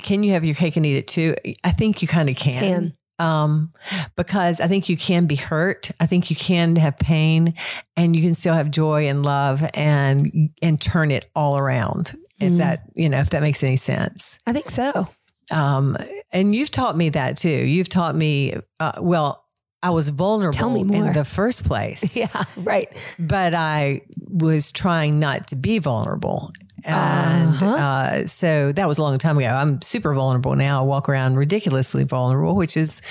Can 0.02 0.24
you 0.24 0.32
have 0.32 0.46
your 0.46 0.56
cake 0.56 0.78
and 0.78 0.86
eat 0.86 0.96
it 0.96 1.08
too? 1.10 1.36
I 1.66 1.72
think 1.72 2.02
you 2.02 2.08
kind 2.08 2.30
of 2.30 2.38
can. 2.38 2.54
Can. 2.64 2.94
Um, 3.20 3.74
because 4.16 4.62
I 4.62 4.68
think 4.68 4.88
you 4.90 4.96
can 4.98 5.26
be 5.26 5.36
hurt. 5.36 5.92
I 6.00 6.06
think 6.06 6.30
you 6.30 6.36
can 6.36 6.76
have 6.78 6.98
pain 6.98 7.54
and 7.98 8.16
you 8.16 8.22
can 8.22 8.34
still 8.34 8.54
have 8.54 8.72
joy 8.72 9.08
and 9.08 9.24
love 9.24 9.64
and 9.74 10.26
and 10.62 10.80
turn 10.82 11.12
it 11.12 11.30
all 11.36 11.58
around. 11.58 12.14
If 12.40 12.54
Mm. 12.54 12.58
that, 12.58 12.84
you 12.96 13.10
know, 13.10 13.20
if 13.20 13.32
that 13.32 13.42
makes 13.42 13.62
any 13.64 13.76
sense. 13.76 14.40
I 14.48 14.54
think 14.54 14.70
so. 14.70 15.10
Um, 15.52 15.98
and 16.32 16.56
you've 16.56 16.72
taught 16.72 16.96
me 16.96 17.10
that 17.10 17.36
too. 17.38 17.50
You've 17.50 17.90
taught 17.90 18.16
me, 18.16 18.54
uh, 18.80 18.94
well, 19.02 19.44
I 19.84 19.90
was 19.90 20.10
vulnerable 20.10 20.54
Tell 20.58 20.70
me 20.70 20.84
more. 20.84 21.08
in 21.08 21.14
the 21.14 21.26
first 21.26 21.66
place, 21.66 22.16
Yeah, 22.24 22.28
right. 22.56 22.88
but 23.18 23.54
I 23.54 24.02
was 24.30 24.72
trying 24.72 25.20
not 25.20 25.48
to 25.48 25.56
be 25.56 25.80
vulnerable. 25.80 26.52
And 26.86 27.56
Uh-huh. 27.56 27.66
uh, 27.66 28.28
so 28.28 28.72
that 28.72 28.88
was 28.88 28.98
a 28.98 29.02
long 29.02 29.18
time 29.18 29.38
ago. 29.38 29.48
I'm 29.48 29.82
super 29.82 30.14
vulnerable 30.14 30.56
now. 30.56 30.82
I 30.82 30.86
walk 30.86 31.10
around 31.10 31.36
ridiculously 31.38 32.04
vulnerable, 32.04 32.56
which 32.56 32.78
is 32.78 33.02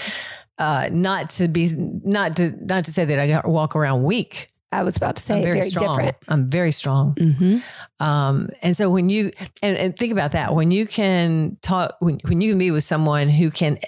uh, 0.59 0.89
not 0.93 1.31
to 1.31 1.49
be 1.49 1.71
not 1.77 2.37
to 2.37 2.53
not 2.65 2.85
to 2.85 2.91
say 2.93 3.05
that 3.05 3.19
I 3.19 3.47
walk 3.49 3.77
around 3.77 4.03
weak. 4.03 4.49
I 4.71 4.83
was 4.83 4.97
about 4.99 5.17
to 5.17 5.23
say 5.23 5.37
I'm 5.37 5.43
very, 5.43 5.61
very, 5.61 5.71
strong. 5.71 5.97
different. 5.97 6.17
I'm 6.29 6.51
very 6.51 6.73
strong. 6.73 7.15
Mm-hmm. 7.15 8.05
Um, 8.05 8.51
and 8.61 8.77
so 8.77 8.91
when 8.91 9.09
you 9.09 9.31
and, 9.63 9.77
and 9.79 9.97
think 9.97 10.13
about 10.13 10.33
that, 10.33 10.55
when 10.55 10.71
you 10.71 10.87
can 10.87 11.57
talk, 11.63 11.97
when, 12.01 12.19
when 12.27 12.41
you 12.43 12.51
can 12.53 12.59
be 12.59 12.71
with 12.71 12.85
someone 12.85 13.29
who 13.29 13.51
can 13.51 13.79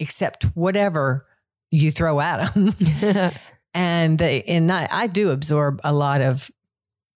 accept 0.00 0.44
whatever 0.54 1.24
you 1.70 1.90
throw 1.90 2.20
at 2.20 2.52
them, 2.54 2.74
and 3.74 4.18
they, 4.18 4.42
and 4.42 4.70
I, 4.70 4.88
I 4.90 5.06
do 5.06 5.30
absorb 5.30 5.80
a 5.84 5.92
lot 5.92 6.20
of 6.20 6.50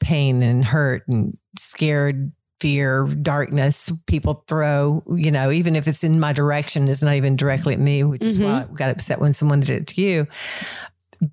pain 0.00 0.42
and 0.42 0.64
hurt 0.64 1.06
and 1.08 1.36
scared 1.58 2.32
fear 2.60 3.06
darkness 3.06 3.90
people 4.06 4.44
throw 4.46 5.02
you 5.16 5.30
know 5.30 5.50
even 5.50 5.74
if 5.74 5.88
it's 5.88 6.04
in 6.04 6.20
my 6.20 6.30
direction 6.32 6.88
it's 6.88 7.02
not 7.02 7.14
even 7.14 7.34
directly 7.34 7.72
at 7.72 7.80
me 7.80 8.04
which 8.04 8.26
is 8.26 8.38
why 8.38 8.44
mm-hmm. 8.46 8.72
i 8.72 8.76
got 8.76 8.90
upset 8.90 9.18
when 9.18 9.32
someone 9.32 9.60
did 9.60 9.70
it 9.70 9.86
to 9.86 10.02
you 10.02 10.26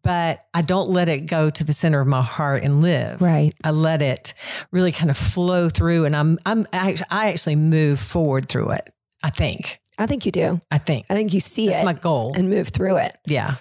but 0.03 0.39
i 0.53 0.61
don't 0.61 0.87
let 0.87 1.09
it 1.09 1.29
go 1.29 1.49
to 1.49 1.65
the 1.65 1.73
center 1.73 1.99
of 1.99 2.07
my 2.07 2.21
heart 2.21 2.63
and 2.63 2.81
live 2.81 3.21
right. 3.21 3.53
I 3.63 3.71
let 3.71 4.01
it 4.01 4.33
really 4.71 4.93
kind 4.93 5.09
of 5.09 5.17
flow 5.17 5.67
through, 5.67 6.05
and 6.05 6.15
I'm 6.15 6.39
I'm 6.45 6.65
I 6.71 6.95
I 7.09 7.29
actually 7.29 7.55
move 7.57 7.99
forward 7.99 8.47
through 8.47 8.71
it. 8.71 8.93
I 9.23 9.29
think. 9.29 9.79
I 9.99 10.05
think 10.05 10.25
you 10.25 10.31
do. 10.31 10.61
I 10.71 10.77
think 10.77 11.05
I 11.09 11.15
think 11.15 11.33
you 11.33 11.39
see 11.39 11.67
that's 11.67 11.81
it 11.81 11.85
my 11.85 11.93
goal. 11.93 12.33
and 12.35 12.49
move 12.49 12.69
through 12.69 12.97
it. 12.97 13.17
yeah. 13.27 13.55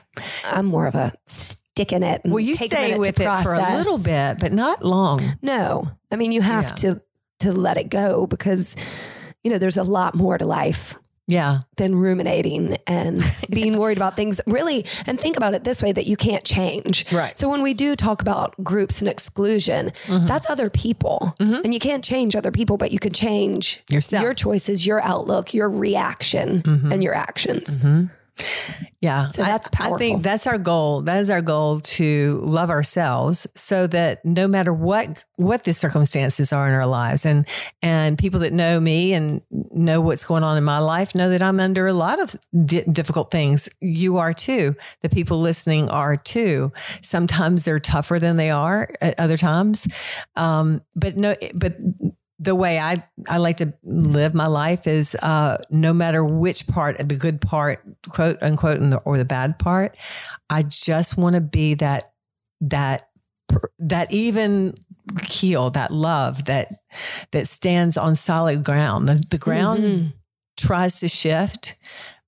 I'm 0.45 0.67
more 0.67 0.87
of 0.87 0.95
a 0.95 1.13
stick 1.76 1.92
in 1.92 2.02
it. 2.02 2.23
And 2.25 2.33
Well, 2.33 2.40
you 2.40 2.54
take 2.54 2.71
stay 2.71 2.99
with 2.99 3.21
it 3.21 3.37
for 3.42 3.52
a 3.52 3.76
little 3.76 3.99
bit, 3.99 4.38
but 4.40 4.52
not 4.52 4.83
long. 4.83 5.21
No, 5.42 5.88
I 6.11 6.16
mean 6.16 6.33
you 6.33 6.40
have 6.40 6.64
Yeah. 6.64 6.71
to 6.92 7.02
to 7.40 7.52
let 7.52 7.76
it 7.76 7.90
go 7.90 8.26
because 8.26 8.76
you 9.45 9.50
know 9.50 9.59
there's 9.59 9.76
a 9.76 9.83
lot 9.83 10.14
more 10.14 10.38
to 10.38 10.47
life 10.47 10.95
Yeah. 11.28 11.59
than 11.76 11.95
ruminating 11.97 12.78
and 12.87 13.21
being 13.50 13.76
worried 13.76 13.99
about 13.99 14.16
things 14.16 14.40
really 14.47 14.87
and 15.06 15.21
think 15.21 15.37
about 15.37 15.52
it 15.52 15.64
this 15.64 15.83
way 15.83 15.92
that 15.92 16.06
you 16.06 16.16
can't 16.16 16.45
change 16.45 17.04
Right. 17.12 17.38
so 17.38 17.50
when 17.50 17.61
we 17.62 17.75
do 17.75 17.95
talk 17.95 18.23
about 18.23 18.54
groups 18.64 19.02
and 19.02 19.09
exclusion 19.09 19.92
Mhm. 20.06 20.26
that's 20.26 20.49
other 20.49 20.71
people 20.71 21.35
Mhm. 21.38 21.62
and 21.62 21.75
you 21.75 21.80
can't 21.80 22.02
change 22.02 22.35
other 22.35 22.50
people 22.50 22.78
but 22.78 22.90
you 22.90 22.99
can 22.99 23.12
change 23.12 23.85
Yourself. 23.90 24.23
your 24.23 24.33
choices 24.33 24.87
your 24.87 25.02
outlook 25.02 25.52
your 25.52 25.68
reaction 25.68 26.62
Mhm. 26.62 26.90
and 26.92 27.02
your 27.02 27.14
actions 27.14 27.85
Mhm. 27.85 28.09
Yeah. 29.00 29.28
So 29.28 29.43
I- 29.43 29.47
that's 29.47 29.69
I, 29.69 29.76
powerful. 29.76 29.99
think 29.99 30.23
that's 30.23 30.47
our 30.47 30.59
goal. 30.59 31.02
That 31.02 31.21
is 31.21 31.31
our 31.31 31.43
goal 31.43 31.81
to 31.81 32.40
love 32.45 32.71
ourselves 32.71 33.47
so 33.55 33.87
that 33.88 34.25
no 34.25 34.49
matter 34.49 34.73
what 34.73 35.25
what 35.37 35.64
the 35.64 35.73
circumstances 35.73 36.52
are 36.52 36.66
in 36.69 36.75
our 36.75 36.87
lives 36.87 37.25
and 37.26 37.47
and 37.83 38.19
people 38.19 38.40
that 38.40 38.52
know 38.52 38.81
me 38.81 39.12
and 39.12 39.43
know 39.50 40.00
what's 40.00 40.25
going 40.25 40.43
on 40.43 40.57
in 40.57 40.64
my 40.64 40.78
life 40.78 41.14
know 41.14 41.28
that 41.31 41.43
I'm 41.43 41.61
under 41.61 41.87
a 41.87 41.93
lot 41.93 42.21
of 42.21 42.35
di- 42.64 42.85
difficult 42.90 43.31
things. 43.31 43.69
You 43.81 44.16
are 44.16 44.33
too. 44.33 44.75
The 45.02 45.09
people 45.09 45.40
listening 45.40 45.88
are 45.90 46.16
too. 46.16 46.73
Sometimes 47.02 47.64
they're 47.64 47.78
tougher 47.78 48.19
than 48.19 48.37
they 48.37 48.50
are 48.50 48.88
at 49.00 49.19
other 49.21 49.37
times. 49.37 49.87
Um, 50.37 50.81
but 50.95 51.16
no 51.16 51.37
but 51.55 51.76
the 52.38 52.55
way 52.55 52.78
I, 52.78 53.02
I 53.28 53.38
like 53.38 53.57
to 53.59 53.73
live 53.83 54.35
my 54.35 54.47
life 54.47 54.87
is 54.87 55.14
uh, 55.23 55.59
no 55.71 55.93
matter 55.95 56.23
which 56.25 56.66
part, 56.66 57.00
of 57.00 57.09
the 57.09 57.16
good 57.16 57.40
part, 57.40 57.83
quote 58.09 58.43
unquote, 58.43 58.81
and 58.81 58.93
the, 58.93 58.99
or 58.99 59.16
the 59.16 59.25
bad 59.25 59.59
part, 59.59 59.97
I 60.50 60.62
just 60.62 61.16
want 61.16 61.35
to 61.35 61.40
be 61.40 61.75
that 61.75 62.05
that 62.61 63.09
that 63.78 64.12
even 64.12 64.75
keel, 65.28 65.71
that 65.71 65.90
love 65.93 66.45
that 66.47 66.75
that 67.33 67.49
stands 67.49 67.97
on 67.97 68.14
solid 68.16 68.64
ground. 68.64 69.09
The, 69.09 69.23
the 69.31 69.38
ground 69.38 69.83
Mhm. 69.83 70.12
tries 70.59 71.00
to 71.00 71.09
shift, 71.09 71.76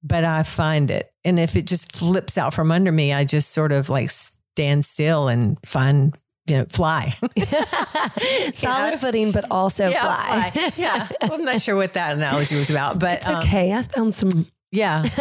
but 0.03 0.25
I 0.25 0.43
find 0.43 0.91
it, 0.91 1.13
and 1.25 1.39
if 1.39 1.57
it 1.57 1.67
just 1.67 1.95
flips 1.97 2.39
out 2.39 2.55
from 2.55 2.71
under 2.73 2.93
me, 2.93 3.13
I 3.13 3.25
just 3.25 3.51
sort 3.53 3.73
of 3.73 3.91
like 3.91 4.11
stand 4.11 4.87
still 4.87 5.29
and 5.29 5.59
find 5.67 6.17
you 6.49 6.57
know 6.57 6.65
fly. 6.67 7.13
solid 8.55 8.99
footing 8.99 9.33
but 9.33 9.45
also 9.51 9.91
fly, 9.91 10.51
fly. 10.53 10.71
Yeah. 10.77 11.07
Well, 11.23 11.35
I'm 11.35 11.45
not 11.45 11.61
sure 11.61 11.77
what 11.77 11.95
that 11.95 12.17
analogy 12.17 12.57
was 12.57 12.71
about, 12.71 12.99
but 12.99 13.19
it's 13.19 13.29
um, 13.29 13.37
okay 13.37 13.73
i 13.73 13.83
found 13.83 14.15
some 14.15 14.47
yeah. 14.71 15.03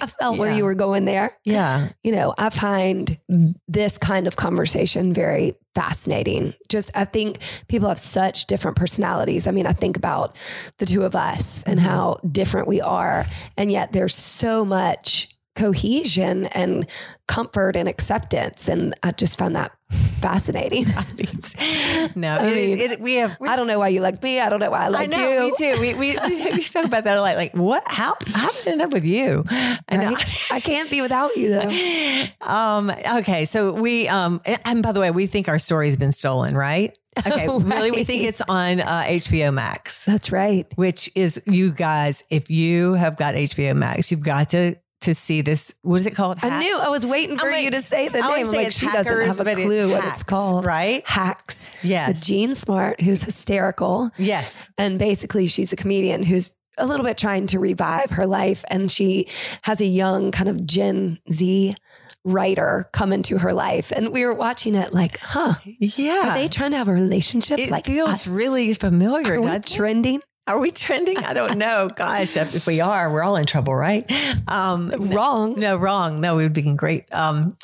i 0.00 0.06
felt 0.06 0.38
where 0.38 0.52
you 0.52 0.64
were 0.64 0.74
going 0.76 1.04
there 1.04 1.36
Yeah. 1.44 1.88
you 2.04 2.12
know, 2.12 2.32
I 2.38 2.50
find 2.50 3.18
this 3.66 3.98
kind 3.98 4.26
of 4.28 4.36
conversation 4.36 5.12
very 5.12 5.56
fascinating. 5.74 6.54
Just, 6.68 6.96
I 6.96 7.04
think 7.04 7.38
people 7.66 7.88
have 7.88 7.98
such 7.98 8.46
different 8.46 8.76
personalities. 8.76 9.48
I 9.48 9.50
mean, 9.50 9.66
I 9.66 9.72
think 9.72 9.96
about 9.96 10.36
the 10.78 10.86
two 10.86 11.02
of 11.02 11.16
us 11.16 11.64
and 11.64 11.80
Mhm. 11.80 11.82
how 11.82 12.18
different 12.30 12.68
we 12.68 12.80
are, 12.80 13.26
and 13.56 13.68
yet 13.72 13.90
there's 13.92 14.14
so 14.14 14.64
much 14.64 15.33
cohesion 15.54 16.46
and 16.46 16.86
comfort 17.28 17.76
and 17.76 17.88
acceptance. 17.88 18.68
And 18.68 18.94
I 19.02 19.12
just 19.12 19.38
found 19.38 19.56
that 19.56 19.72
fascinating. 19.88 20.84
no, 22.16 22.36
I 22.38 22.46
it 22.46 22.56
is- 22.56 22.78
mean, 22.80 22.90
it, 22.92 23.00
we 23.00 23.14
have. 23.14 23.36
We, 23.40 23.48
I 23.48 23.56
don't 23.56 23.66
know 23.66 23.78
why 23.78 23.88
you 23.88 24.00
like 24.00 24.22
me. 24.22 24.40
I 24.40 24.48
don't 24.48 24.60
know 24.60 24.70
why 24.70 24.82
I 24.82 24.84
I 24.86 24.88
like 24.88 25.10
know, 25.10 25.28
you. 25.32 25.40
me 25.40 25.52
too. 25.56 25.80
We, 25.80 25.94
we, 25.94 26.18
we 26.54 26.60
talk 26.62 26.84
about 26.84 27.04
that 27.04 27.16
a 27.16 27.20
lot. 27.22 27.36
Like, 27.36 27.54
what? 27.54 27.82
How? 27.86 28.16
How 28.26 28.50
did 28.50 28.68
I 28.68 28.72
end 28.72 28.82
up 28.82 28.92
with 28.92 29.04
you? 29.04 29.44
And 29.88 30.02
Right? 30.02 30.48
I 30.52 30.60
can't 30.60 30.90
be 30.90 31.00
without 31.02 31.36
you 31.36 31.50
though. 31.50 32.24
um, 32.46 32.90
okay, 33.18 33.44
so 33.44 33.72
we, 33.72 34.08
um, 34.08 34.40
and 34.64 34.82
by 34.82 34.92
the 34.92 35.00
way, 35.00 35.10
we 35.10 35.26
think 35.26 35.48
our 35.48 35.58
story 35.58 35.86
has 35.86 35.96
been 35.96 36.12
stolen, 36.12 36.56
right? 36.56 36.96
Okay, 37.26 37.46
really, 37.46 37.92
we 37.92 38.02
think 38.02 38.24
it's 38.24 38.40
on 38.40 38.80
uh, 38.80 39.02
HBO 39.06 39.54
Max, 39.54 40.04
That's 40.04 40.32
right. 40.32 40.66
which 40.74 41.08
is 41.14 41.40
you 41.46 41.70
guys. 41.70 42.24
If 42.28 42.50
you 42.50 42.94
have 42.94 43.16
got 43.16 43.34
HBO 43.36 43.76
Max, 43.76 44.10
you've 44.10 44.24
got 44.24 44.50
to 44.50 44.74
to 45.04 45.14
see 45.14 45.40
this. 45.40 45.74
What 45.82 45.96
is 45.96 46.06
it 46.06 46.14
called? 46.14 46.38
I 46.42 46.58
knew 46.58 46.76
I 46.78 46.88
was 46.88 47.06
waiting 47.06 47.38
for 47.38 47.50
I'm 47.50 47.64
you 47.64 47.70
to 47.70 47.80
say 47.82 48.08
the 48.08 48.18
I 48.20 48.36
name. 48.36 48.44
Say 48.46 48.56
like, 48.64 48.72
she 48.72 48.86
doesn't 48.86 49.26
have 49.26 49.40
a 49.46 49.54
clue 49.54 49.90
what 49.92 50.02
Hacks, 50.02 50.14
it's 50.16 50.22
called. 50.24 50.64
right? 50.66 51.02
Hacks. 51.08 51.70
Yes. 51.82 52.08
With 52.08 52.24
Jean 52.24 52.54
Smart, 52.54 53.00
who's 53.00 53.22
hysterical. 53.22 54.10
Yes. 54.18 54.70
And 54.76 54.98
basically, 54.98 55.46
she's 55.46 55.72
a 55.72 55.76
comedian 55.76 56.22
who's 56.22 56.56
a 56.76 56.86
little 56.86 57.04
bit 57.06 57.16
trying 57.16 57.46
to 57.48 57.58
revive 57.60 58.10
her 58.10 58.26
life. 58.26 58.64
And 58.68 58.90
she 58.90 59.28
has 59.62 59.80
a 59.80 59.86
young 59.86 60.30
kind 60.32 60.48
of 60.48 60.66
Gen 60.66 61.18
Z 61.30 61.76
writer 62.24 62.88
come 62.92 63.12
into 63.12 63.38
her 63.38 63.52
life. 63.52 63.92
And 63.94 64.10
we 64.12 64.24
were 64.24 64.34
watching 64.34 64.74
it 64.74 64.92
like, 64.94 65.18
huh, 65.18 65.54
Yeah. 65.64 66.30
are 66.30 66.34
they 66.34 66.48
trying 66.48 66.70
to 66.72 66.78
have 66.78 66.88
a 66.88 66.92
relationship 66.92 67.58
it 67.58 67.70
like 67.70 67.86
feels 67.86 68.08
us? 68.08 68.26
really 68.26 68.72
familiar. 68.74 69.34
Are 69.34 69.40
we 69.42 69.58
trending? 69.60 70.20
Are 70.46 70.58
we 70.58 70.70
trending? 70.70 71.16
I 71.18 71.32
don't 71.32 71.56
know. 71.56 71.88
Gosh, 71.96 72.36
if 72.36 72.54
if 72.54 72.66
we 72.66 72.80
are, 72.80 73.10
we're 73.10 73.22
all 73.22 73.36
in 73.36 73.46
trouble, 73.46 73.74
right? 73.74 74.04
Um, 74.46 74.90
Wrong. 75.10 75.54
No, 75.56 75.76
wrong. 75.76 76.20
No, 76.20 76.36
we 76.36 76.42
would 76.42 76.52
be 76.52 76.74
great. 76.74 77.06
Um, 77.14 77.56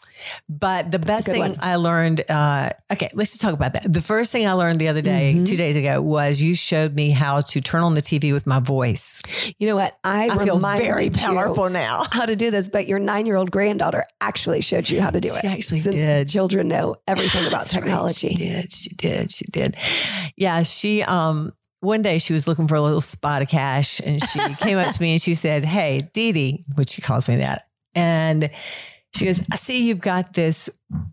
but 0.48 0.90
the 0.90 0.98
best 0.98 1.26
thing 1.26 1.40
one. 1.40 1.56
I 1.60 1.76
learned, 1.76 2.22
uh, 2.30 2.70
okay, 2.92 3.08
let's 3.14 3.30
just 3.32 3.40
talk 3.42 3.52
about 3.54 3.72
that. 3.74 3.90
The 3.90 4.00
first 4.02 4.32
thing 4.32 4.46
I 4.46 4.52
learned 4.52 4.78
the 4.78 4.88
other 4.88 5.00
day, 5.02 5.34
Mhm. 5.36 5.46
two 5.46 5.56
days 5.56 5.76
ago, 5.76 6.00
was 6.02 6.40
you 6.42 6.54
showed 6.54 6.94
me 6.94 7.10
how 7.10 7.40
to 7.42 7.60
turn 7.60 7.82
on 7.82 7.94
the 7.94 8.02
TV 8.02 8.32
with 8.32 8.46
my 8.46 8.60
voice. 8.60 9.20
You 9.58 9.68
know 9.68 9.76
what? 9.76 9.98
I, 10.04 10.28
I 10.30 10.44
feel 10.44 10.58
very 10.58 11.10
powerful 11.10 11.68
now. 11.70 12.04
how 12.12 12.24
to 12.26 12.36
do 12.36 12.50
this, 12.50 12.68
but 12.68 12.86
your 12.86 12.98
nine 12.98 13.26
year 13.26 13.36
old 13.36 13.50
granddaughter 13.50 14.04
actually 14.22 14.60
showed 14.62 14.88
you 14.88 15.00
how 15.02 15.10
to 15.10 15.20
do 15.20 15.28
She 15.28 15.46
it. 15.46 15.50
actually 15.52 15.80
Since 15.80 15.94
did. 15.96 16.28
Children 16.28 16.68
know 16.68 16.96
everything 17.06 17.46
about 17.46 17.60
That's 17.60 17.74
right. 17.74 17.82
technology. 17.84 18.28
She 18.30 18.34
did. 18.34 18.72
She 18.72 18.90
did. 18.96 19.30
She 19.32 19.44
did. 19.50 19.76
Yeah. 20.36 20.62
She, 20.62 21.02
um, 21.02 21.52
one 21.80 22.02
day 22.02 22.18
she 22.18 22.32
was 22.32 22.46
looking 22.46 22.68
for 22.68 22.74
a 22.74 22.80
little 22.80 23.00
spot 23.00 23.42
of 23.42 23.48
cash 23.48 24.00
and 24.00 24.22
she 24.22 24.38
came 24.60 24.78
up 24.78 24.94
to 24.94 25.02
me 25.02 25.12
and 25.12 25.20
she 25.20 25.34
said, 25.34 25.64
Hey, 25.64 26.08
Dee 26.12 26.32
Dee, 26.32 26.64
which 26.76 26.90
she 26.90 27.02
calls 27.02 27.28
me 27.28 27.36
that. 27.36 27.66
And 27.94 28.50
she 29.14 29.24
goes, 29.24 29.40
I 29.50 29.56
see 29.56 29.88
you've 29.88 30.00
got 30.00 30.34
this, 30.34 30.70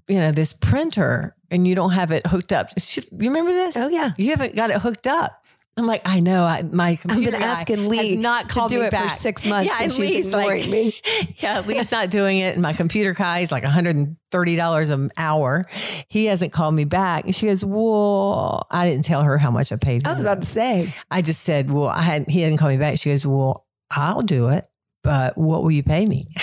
you 0.07 0.19
know, 0.19 0.31
this 0.31 0.53
printer 0.53 1.35
and 1.49 1.67
you 1.67 1.75
don't 1.75 1.91
have 1.91 2.11
it 2.11 2.27
hooked 2.27 2.53
up. 2.53 2.69
She, 2.77 3.01
you 3.01 3.29
remember 3.29 3.51
this? 3.51 3.77
Oh, 3.77 3.87
yeah. 3.87 4.11
You 4.17 4.31
haven't 4.31 4.55
got 4.55 4.69
it 4.69 4.81
hooked 4.81 5.07
up. 5.07 5.36
I'm 5.77 5.85
like, 5.85 6.01
I 6.05 6.19
know. 6.19 6.43
I, 6.43 6.63
my 6.63 6.89
I've 6.89 7.01
computer 7.01 7.31
been 7.31 7.41
guy 7.41 7.45
asking 7.45 7.87
Lee 7.87 7.97
has 7.97 8.15
not 8.17 8.49
to 8.49 8.65
do 8.67 8.79
me 8.79 8.85
it 8.87 8.91
back. 8.91 9.03
for 9.03 9.09
six 9.09 9.45
months 9.45 9.69
and 9.69 9.83
and 9.83 9.91
she's 9.93 9.99
Lee's 9.99 10.33
ignoring 10.33 10.61
like, 10.61 10.69
me. 10.69 10.93
yeah, 11.37 11.61
Lee's 11.61 11.91
not 11.91 12.09
doing 12.09 12.39
it. 12.39 12.55
And 12.55 12.63
my 12.63 12.73
computer 12.73 13.13
guy 13.13 13.39
is 13.39 13.51
like 13.51 13.63
$130 13.63 14.91
an 14.91 15.11
hour. 15.17 15.65
He 16.07 16.25
hasn't 16.25 16.51
called 16.51 16.73
me 16.73 16.85
back. 16.85 17.25
And 17.25 17.35
she 17.35 17.45
goes, 17.45 17.63
Well, 17.63 18.65
I 18.71 18.89
didn't 18.89 19.05
tell 19.05 19.21
her 19.21 19.37
how 19.37 19.51
much 19.51 19.71
I 19.71 19.75
paid 19.75 20.07
I 20.07 20.13
was 20.13 20.21
about 20.21 20.41
to 20.41 20.47
say, 20.47 20.93
I 21.11 21.21
just 21.21 21.41
said, 21.43 21.69
Well, 21.69 21.87
I 21.87 22.01
hadn't, 22.01 22.31
he 22.31 22.41
hadn't 22.41 22.57
called 22.57 22.71
me 22.71 22.77
back. 22.77 22.97
She 22.97 23.11
goes, 23.11 23.25
Well, 23.25 23.65
I'll 23.91 24.19
do 24.19 24.49
it, 24.49 24.67
but 25.03 25.37
what 25.37 25.61
will 25.61 25.71
you 25.71 25.83
pay 25.83 26.05
me? 26.05 26.27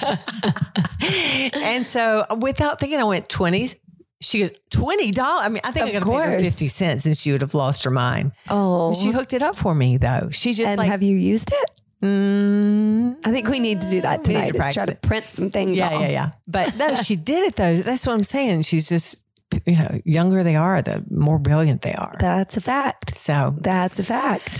and 1.54 1.86
so 1.86 2.24
without 2.40 2.80
thinking, 2.80 2.98
I 2.98 3.04
went 3.04 3.28
20s. 3.28 3.76
She 4.22 4.40
goes, 4.40 4.52
$20. 4.70 5.18
I 5.18 5.48
mean, 5.48 5.60
I 5.64 5.70
think 5.70 5.82
Of 5.82 5.88
I 5.88 5.98
could 6.00 6.12
have 6.12 6.30
paid 6.30 6.34
her 6.34 6.40
50 6.40 6.68
cents 6.68 7.06
and 7.06 7.16
she 7.16 7.32
would 7.32 7.40
have 7.40 7.54
lost 7.54 7.84
her 7.84 7.90
mind. 7.90 8.32
Oh, 8.50 8.92
She 8.94 9.10
hooked 9.10 9.32
it 9.32 9.42
up 9.42 9.56
for 9.56 9.74
me 9.74 9.96
though. 9.96 10.28
She 10.30 10.52
just 10.52 10.68
and 10.68 10.78
like, 10.78 10.88
have 10.90 11.02
you 11.02 11.16
used 11.16 11.50
it? 11.52 11.70
mm, 12.02 13.16
I 13.24 13.30
think 13.30 13.48
we 13.48 13.60
need 13.60 13.80
to 13.82 13.90
do 13.90 14.00
that 14.02 14.18
need 14.20 14.24
to 14.24 14.52
tonight. 14.52 14.68
Is 14.68 14.74
try 14.74 14.86
to 14.86 14.94
print 15.00 15.24
some 15.24 15.50
things 15.50 15.76
yeah, 15.76 15.88
off. 15.88 16.00
yeah, 16.00 16.08
yeah. 16.08 16.30
But 16.46 16.76
no, 16.76 16.94
she 16.96 17.16
did 17.16 17.44
it 17.48 17.56
though. 17.56 17.78
That's 17.80 18.06
what 18.06 18.12
I'm 18.14 18.22
saying. 18.22 18.62
She's 18.62 18.88
just, 18.88 19.22
you 19.66 19.76
know, 19.76 20.00
younger 20.04 20.42
they 20.42 20.56
are, 20.56 20.82
the 20.82 21.04
more 21.10 21.38
brilliant 21.38 21.82
they 21.82 21.94
are. 21.94 22.16
That's 22.18 22.56
a 22.56 22.60
fact. 22.60 23.16
So, 23.16 23.54
That's 23.60 23.98
a 23.98 24.04
fact. 24.04 24.58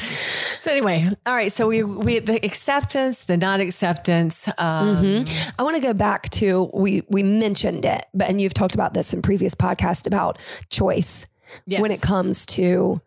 so 0.59 0.71
anyway, 0.71 1.09
all 1.27 1.35
right. 1.35 1.51
So 1.53 1.69
we, 1.69 1.83
we, 1.83 2.19
the 2.19 2.37
acceptance, 2.45 3.27
the 3.27 3.37
non 3.37 3.61
acceptance, 3.61 4.49
um, 4.59 4.91
Mm-hmm. 5.01 5.51
I 5.59 5.63
want 5.63 5.77
to 5.77 5.83
go 5.83 5.95
back 5.95 6.29
to 6.31 6.71
we 6.75 7.03
we 7.09 7.23
mentioned 7.23 7.85
it, 7.85 8.07
but 8.15 8.29
and 8.29 8.41
you've 8.41 8.55
talked 8.55 8.75
about 8.75 8.95
this 8.95 9.13
in 9.15 9.23
previous 9.23 9.55
podcasts 9.55 10.07
about 10.07 10.39
choice 10.69 11.27
yes. 11.67 11.81
when 11.81 11.91
it 11.91 12.01
comes 12.03 12.45
to 12.47 13.01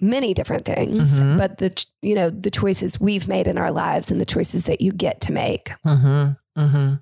many 0.00 0.32
different 0.32 0.64
things, 0.64 1.20
Mhm. 1.20 1.36
but 1.36 1.58
the 1.58 1.84
you 2.02 2.14
know 2.14 2.30
the 2.30 2.50
choices 2.50 2.98
we've 3.00 3.28
made 3.28 3.46
in 3.46 3.58
our 3.58 3.70
lives 3.70 4.10
and 4.10 4.20
the 4.20 4.24
choices 4.24 4.64
that 4.64 4.80
you 4.80 4.92
get 4.92 5.20
to 5.22 5.32
make. 5.32 5.70
Mm-hmm. 5.84 6.32
Mm-hmm. 6.60 6.94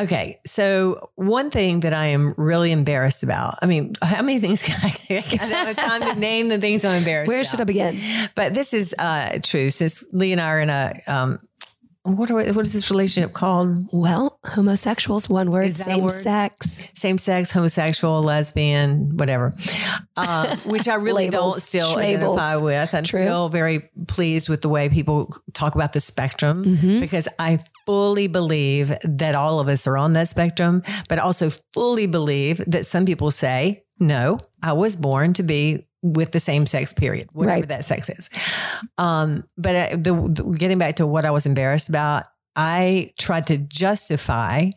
Okay, 0.00 0.40
so 0.46 1.10
one 1.16 1.50
thing 1.50 1.80
that 1.80 1.92
I 1.92 2.06
am 2.06 2.34
really 2.36 2.72
embarrassed 2.72 3.22
about. 3.22 3.56
I 3.62 3.66
mean, 3.66 3.94
how 4.00 4.22
many 4.22 4.38
things 4.38 4.62
can 4.62 4.76
I? 4.82 4.94
I 5.10 5.48
don't 5.48 5.50
have 5.50 5.76
time 5.76 6.14
to 6.14 6.20
name 6.20 6.48
the 6.48 6.58
things 6.58 6.84
I'm 6.84 6.98
embarrassed. 6.98 7.28
Where 7.28 7.40
about. 7.40 7.50
should 7.50 7.60
I 7.60 7.64
begin? 7.64 8.00
But 8.34 8.54
this 8.54 8.72
is 8.72 8.94
uh, 8.98 9.38
true. 9.42 9.70
Since 9.70 10.04
Lee 10.12 10.32
and 10.32 10.40
I 10.40 10.48
are 10.48 10.60
in 10.60 10.70
a 10.70 11.02
um, 11.06 11.38
what 12.04 12.30
are 12.30 12.34
what 12.34 12.66
is 12.66 12.72
this 12.72 12.90
relationship 12.90 13.32
called? 13.32 13.78
Well, 13.92 14.38
homosexuals, 14.44 15.28
one 15.28 15.50
word, 15.50 15.66
Is 15.66 15.78
that 15.78 15.86
a 15.86 15.90
same 15.92 16.02
word? 16.02 16.10
sex. 16.22 16.90
Same 16.94 17.16
sex, 17.18 17.50
homosexual, 17.52 18.22
lesbian, 18.22 19.16
whatever. 19.16 19.52
Um, 20.16 20.48
which 20.66 20.88
I 20.88 20.94
really 20.94 21.28
don't 21.30 21.54
still 21.54 21.94
labels. 21.94 22.36
identify 22.38 22.56
with. 22.56 22.94
I'm 22.94 23.04
True. 23.04 23.18
still 23.20 23.48
very 23.48 23.88
pleased 24.08 24.48
with 24.48 24.62
the 24.62 24.68
way 24.68 24.88
people 24.88 25.32
talk 25.54 25.74
about 25.76 25.92
the 25.92 26.00
spectrum 26.00 26.64
Mhm. 26.64 27.00
because 27.00 27.28
I 27.38 27.58
fully 27.86 28.26
believe 28.28 28.92
that 29.04 29.34
all 29.34 29.60
of 29.60 29.68
us 29.68 29.86
are 29.86 29.96
on 29.96 30.12
that 30.14 30.28
spectrum, 30.28 30.82
but 31.08 31.18
also 31.18 31.50
fully 31.72 32.06
believe 32.06 32.62
that 32.66 32.84
some 32.86 33.04
people 33.04 33.30
say, 33.30 33.84
no, 34.00 34.38
I 34.62 34.72
was 34.72 34.96
born 34.96 35.32
to 35.34 35.42
be 35.44 35.86
with 36.02 36.32
the 36.32 36.40
same 36.40 36.66
sex 36.66 36.92
period, 36.92 37.28
whatever 37.32 37.60
Right. 37.60 37.68
that 37.68 37.84
sex 37.84 38.10
is. 38.10 38.28
Um, 38.98 39.44
but 39.56 39.74
uh, 39.76 39.96
the, 39.96 40.28
the, 40.28 40.56
getting 40.58 40.78
back 40.78 40.96
to 40.96 41.06
what 41.06 41.24
I 41.24 41.30
was 41.30 41.46
embarrassed 41.46 41.88
about, 41.88 42.24
I 42.56 43.12
tried 43.18 43.44
to 43.46 43.56
justify 43.58 44.70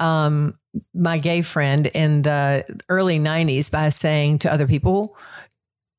um, 0.00 0.58
my 0.92 1.18
gay 1.18 1.42
friend 1.42 1.86
in 1.86 2.22
the 2.22 2.64
early 2.88 3.18
90s 3.18 3.70
by 3.70 3.88
saying 3.90 4.40
to 4.40 4.52
other 4.52 4.66
people, 4.66 5.16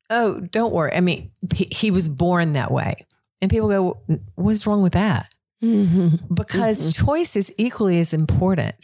Oh, 0.09 0.41
don't 0.41 0.73
worry. 0.73 0.93
I 0.93 0.99
mean, 0.99 1.31
he, 1.55 1.67
he 1.71 1.89
was 1.89 2.07
born 2.07 2.53
that 2.53 2.69
way. 2.71 3.07
And 3.41 3.49
people 3.49 3.69
go, 3.69 4.01
What's 4.35 4.67
wrong 4.67 4.83
with 4.83 4.93
that? 4.93 5.29
Mm-hmm. 5.63 6.33
Because 6.33 6.93
choice 6.95 7.35
is 7.35 7.53
equally 7.57 7.99
as 7.99 8.13
important. 8.13 8.75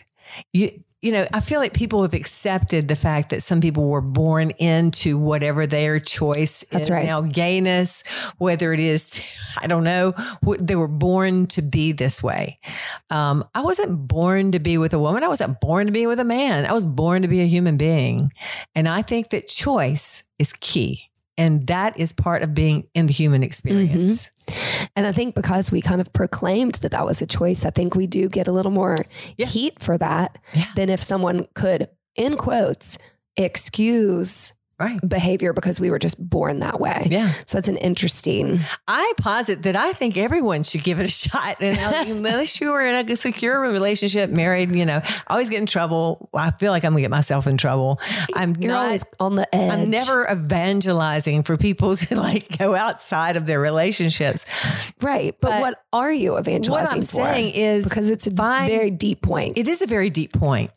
You, 0.53 0.83
you 1.01 1.13
know, 1.13 1.25
I 1.33 1.39
feel 1.39 1.59
like 1.61 1.73
people 1.73 2.01
have 2.01 2.13
accepted 2.13 2.87
the 2.89 2.95
fact 2.95 3.29
that 3.29 3.41
some 3.41 3.61
people 3.61 3.89
were 3.89 4.01
born 4.01 4.51
into 4.57 5.17
whatever 5.17 5.65
their 5.65 5.97
choice 5.99 6.65
That's 6.71 6.89
is 6.89 6.91
right. 6.91 7.05
now 7.05 7.21
gayness, 7.21 8.03
whether 8.37 8.73
it 8.73 8.81
is, 8.81 9.25
I 9.57 9.67
don't 9.67 9.85
know, 9.85 10.11
what- 10.41 10.65
they 10.65 10.75
were 10.75 10.89
born 10.89 11.47
to 11.47 11.61
be 11.61 11.93
this 11.93 12.21
way. 12.21 12.59
Um, 13.09 13.45
I 13.55 13.61
wasn't 13.61 14.07
born 14.07 14.51
to 14.51 14.59
be 14.59 14.77
with 14.77 14.93
a 14.93 14.99
woman. 14.99 15.23
I 15.23 15.29
wasn't 15.29 15.61
born 15.61 15.85
to 15.87 15.93
be 15.93 16.05
with 16.05 16.19
a 16.19 16.25
man. 16.25 16.65
I 16.65 16.73
was 16.73 16.85
born 16.85 17.21
to 17.21 17.27
be 17.27 17.41
a 17.41 17.45
human 17.45 17.77
being. 17.77 18.31
And 18.75 18.87
I 18.87 19.01
think 19.01 19.29
that 19.29 19.47
choice 19.47 20.23
is 20.37 20.53
key. 20.53 21.08
And 21.39 21.65
that 21.67 21.97
is 21.97 22.11
part 22.13 22.43
of 22.43 22.53
being 22.53 22.85
in 22.93 23.07
the 23.07 23.13
human 23.13 23.41
experience. 23.43 24.29
Mm-hmm. 24.45 24.85
And 24.95 25.07
I 25.07 25.11
think 25.13 25.35
because 25.35 25.71
we 25.71 25.81
kind 25.81 26.01
of 26.01 26.11
proclaimed 26.11 26.75
that 26.75 26.91
that 26.91 27.05
was 27.05 27.21
a 27.21 27.25
choice, 27.25 27.65
I 27.65 27.69
think 27.71 27.95
we 27.95 28.07
do 28.07 28.27
get 28.29 28.47
a 28.47 28.51
little 28.51 28.71
more 28.71 28.97
Yeah. 29.37 29.45
heat 29.47 29.79
for 29.81 29.97
that 29.97 30.37
Yeah. 30.53 30.65
than 30.75 30.89
if 30.89 31.01
someone 31.01 31.47
could, 31.55 31.87
in 32.15 32.35
quotes, 32.37 32.97
excuse 33.37 34.53
Right. 34.79 34.99
behavior 35.07 35.51
because 35.53 35.79
we 35.79 35.89
were 35.89 35.99
just 35.99 36.17
born 36.29 36.59
that 36.59 36.79
way. 36.79 37.07
Yeah. 37.11 37.27
So 37.45 37.57
that's 37.57 37.67
an 37.67 37.77
interesting. 37.77 38.59
I 38.87 39.13
posit 39.17 39.63
that 39.63 39.75
I 39.75 39.91
think 39.93 40.15
everyone 40.17 40.63
should 40.63 40.83
give 40.83 40.99
it 40.99 41.05
a 41.05 41.09
shot. 41.09 41.57
And 41.61 41.77
unless 42.09 42.61
you 42.61 42.71
are 42.71 42.85
in 42.85 43.09
a 43.09 43.15
secure 43.15 43.59
relationship, 43.59 44.29
married, 44.29 44.73
you 44.75 44.85
know, 44.85 45.01
I 45.03 45.31
always 45.33 45.49
get 45.49 45.59
in 45.59 45.65
trouble. 45.65 46.29
I 46.33 46.51
feel 46.51 46.71
like 46.71 46.85
I'm 46.85 46.91
gonna 46.93 47.01
get 47.01 47.11
myself 47.11 47.45
in 47.47 47.57
trouble. 47.57 47.99
I'm 48.35 48.55
You're 48.55 48.71
not. 48.71 48.85
always 48.85 49.05
on 49.19 49.35
the 49.35 49.53
edge. 49.53 49.71
I'm 49.73 49.89
never 49.89 50.25
evangelizing 50.29 51.43
for 51.43 51.57
people 51.57 51.95
to 51.97 52.15
like 52.15 52.57
go 52.57 52.75
outside 52.75 53.35
of 53.35 53.45
their 53.45 53.59
relationships. 53.59 54.45
right. 55.01 55.35
But, 55.41 55.49
but 55.49 55.61
what 55.61 55.83
are 55.91 56.11
you 56.11 56.37
evangelizing 56.37 56.85
What 56.87 56.95
I'm 56.95 57.01
for? 57.01 57.03
saying 57.33 57.51
is 57.55 57.87
because 57.89 58.09
it's 58.09 58.27
a 58.27 58.31
fine- 58.31 58.67
very 58.67 58.91
deep 58.91 59.21
point. 59.21 59.57
It 59.57 59.67
is 59.67 59.81
a 59.81 59.87
very 59.87 60.09
deep 60.09 60.33
point. 60.33 60.71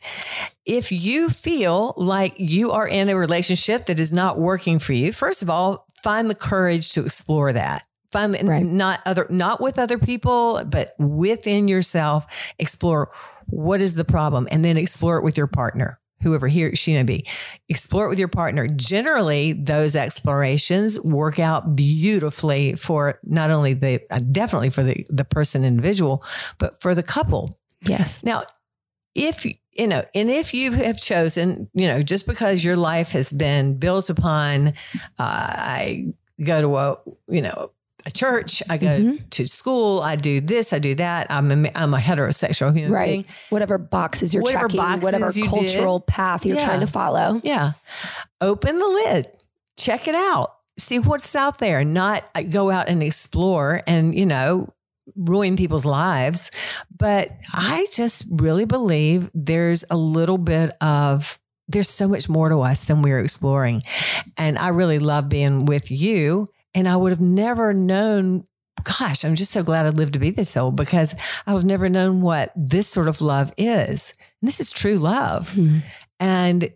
If 0.65 0.91
you 0.91 1.29
feel 1.29 1.93
like 1.97 2.33
you 2.37 2.71
are 2.71 2.87
in 2.87 3.09
a 3.09 3.15
relationship 3.15 3.85
that 3.87 3.99
is 3.99 4.11
not 4.13 4.39
working 4.39 4.79
for 4.79 4.93
you, 4.93 5.11
first 5.11 5.41
of 5.41 5.49
all, 5.49 5.85
find 6.03 6.29
the 6.29 6.35
courage 6.35 6.91
to 6.93 7.05
explore 7.05 7.53
that. 7.53 7.83
Find 8.11 8.33
the, 8.33 8.45
Right. 8.45 8.63
not 8.65 9.01
other 9.05 9.25
not 9.29 9.59
with 9.61 9.79
other 9.79 9.97
people, 9.97 10.61
but 10.65 10.93
within 10.99 11.67
yourself. 11.67 12.25
Explore 12.59 13.09
what 13.47 13.81
is 13.81 13.95
the 13.95 14.05
problem, 14.05 14.47
and 14.51 14.63
then 14.63 14.77
explore 14.77 15.17
it 15.17 15.23
with 15.23 15.35
your 15.37 15.47
partner, 15.47 15.99
whoever 16.23 16.47
he 16.47 16.63
or 16.63 16.75
she 16.75 16.93
may 16.93 17.03
be. 17.03 17.27
Explore 17.69 18.05
it 18.05 18.09
with 18.09 18.19
your 18.19 18.27
partner. 18.27 18.67
Generally, 18.67 19.53
those 19.53 19.95
explorations 19.95 20.99
work 21.01 21.39
out 21.39 21.75
beautifully 21.75 22.73
for 22.73 23.19
not 23.23 23.51
only 23.51 23.73
the 23.73 24.01
uh, 24.09 24.19
definitely 24.31 24.69
for 24.69 24.83
the 24.83 25.05
the 25.09 25.25
person 25.25 25.63
individual, 25.63 26.23
but 26.57 26.81
for 26.81 26.95
the 26.95 27.03
couple. 27.03 27.49
yes. 27.81 28.23
Now, 28.23 28.43
if 29.15 29.45
you 29.45 29.87
know, 29.87 30.03
and 30.13 30.29
if 30.29 30.53
you 30.53 30.71
have 30.71 30.99
chosen, 30.99 31.69
you 31.73 31.87
know, 31.87 32.01
just 32.01 32.27
because 32.27 32.63
your 32.63 32.75
life 32.75 33.11
has 33.11 33.31
been 33.33 33.77
built 33.77 34.09
upon, 34.09 34.69
uh, 34.69 34.73
I 35.19 36.13
go 36.43 36.61
to 36.61 36.77
a, 36.77 36.97
you 37.27 37.41
know, 37.41 37.71
a 38.05 38.11
church, 38.11 38.61
I 38.69 38.77
go 38.77 38.87
Mhm. 38.87 39.29
to 39.31 39.47
school, 39.47 40.01
I 40.01 40.15
do 40.15 40.41
this, 40.41 40.73
I 40.73 40.79
do 40.79 40.93
that. 40.95 41.27
I'm 41.29 41.65
a, 41.65 41.71
I'm 41.75 41.93
a 41.93 41.97
heterosexual 41.97 42.73
human 42.75 42.91
Right. 42.91 43.07
being. 43.07 43.25
Whatever 43.49 43.77
boxes 43.77 44.33
you're 44.33 44.43
Whatever 44.43 44.67
checking, 44.67 44.77
boxes 44.77 45.03
whatever 45.03 45.31
you 45.31 45.47
cultural 45.47 45.99
path 46.01 46.45
you're 46.45 46.57
Yeah. 46.57 46.65
trying 46.65 46.79
to 46.81 46.87
follow. 46.87 47.39
Yeah. 47.43 47.71
Open 48.41 48.77
the 48.77 48.87
lid, 48.87 49.27
check 49.77 50.07
it 50.07 50.15
out, 50.15 50.51
see 50.77 50.99
what's 50.99 51.33
out 51.35 51.59
there, 51.59 51.83
not 51.85 52.23
uh, 52.35 52.41
go 52.43 52.69
out 52.71 52.89
and 52.89 53.01
explore 53.01 53.81
and, 53.87 54.13
you 54.17 54.25
know, 54.25 54.67
ruin 55.15 55.55
people's 55.55 55.85
lives. 55.85 56.51
But 56.97 57.29
I 57.53 57.87
just 57.93 58.25
really 58.31 58.65
believe 58.65 59.29
there's 59.33 59.85
a 59.89 59.97
little 59.97 60.37
bit 60.37 60.71
of, 60.81 61.39
there's 61.69 61.89
so 61.89 62.07
much 62.09 62.27
more 62.27 62.49
to 62.49 62.59
us 62.61 62.83
than 62.85 63.01
we're 63.01 63.19
exploring. 63.19 63.81
And 64.37 64.57
I 64.57 64.69
really 64.69 64.99
love 64.99 65.29
being 65.29 65.65
with 65.65 65.89
you. 65.91 66.49
And 66.75 66.87
I 66.87 66.95
would 66.95 67.11
have 67.11 67.21
never 67.21 67.73
known. 67.73 68.45
Gosh, 68.99 69.23
I'm 69.23 69.35
just 69.35 69.51
so 69.51 69.63
glad 69.63 69.85
I 69.85 69.89
lived 69.89 70.13
to 70.13 70.19
be 70.19 70.31
this 70.31 70.57
old 70.57 70.75
because 70.75 71.15
I 71.45 71.53
would 71.53 71.59
have 71.59 71.67
never 71.67 71.87
known 71.89 72.21
what 72.21 72.51
this 72.55 72.87
sort 72.87 73.07
of 73.07 73.21
love 73.21 73.53
is. 73.57 74.13
And 74.41 74.47
this 74.47 74.59
is 74.59 74.71
true 74.71 74.95
love. 74.97 75.51
Mhm. 75.51 75.83
And 76.19 76.69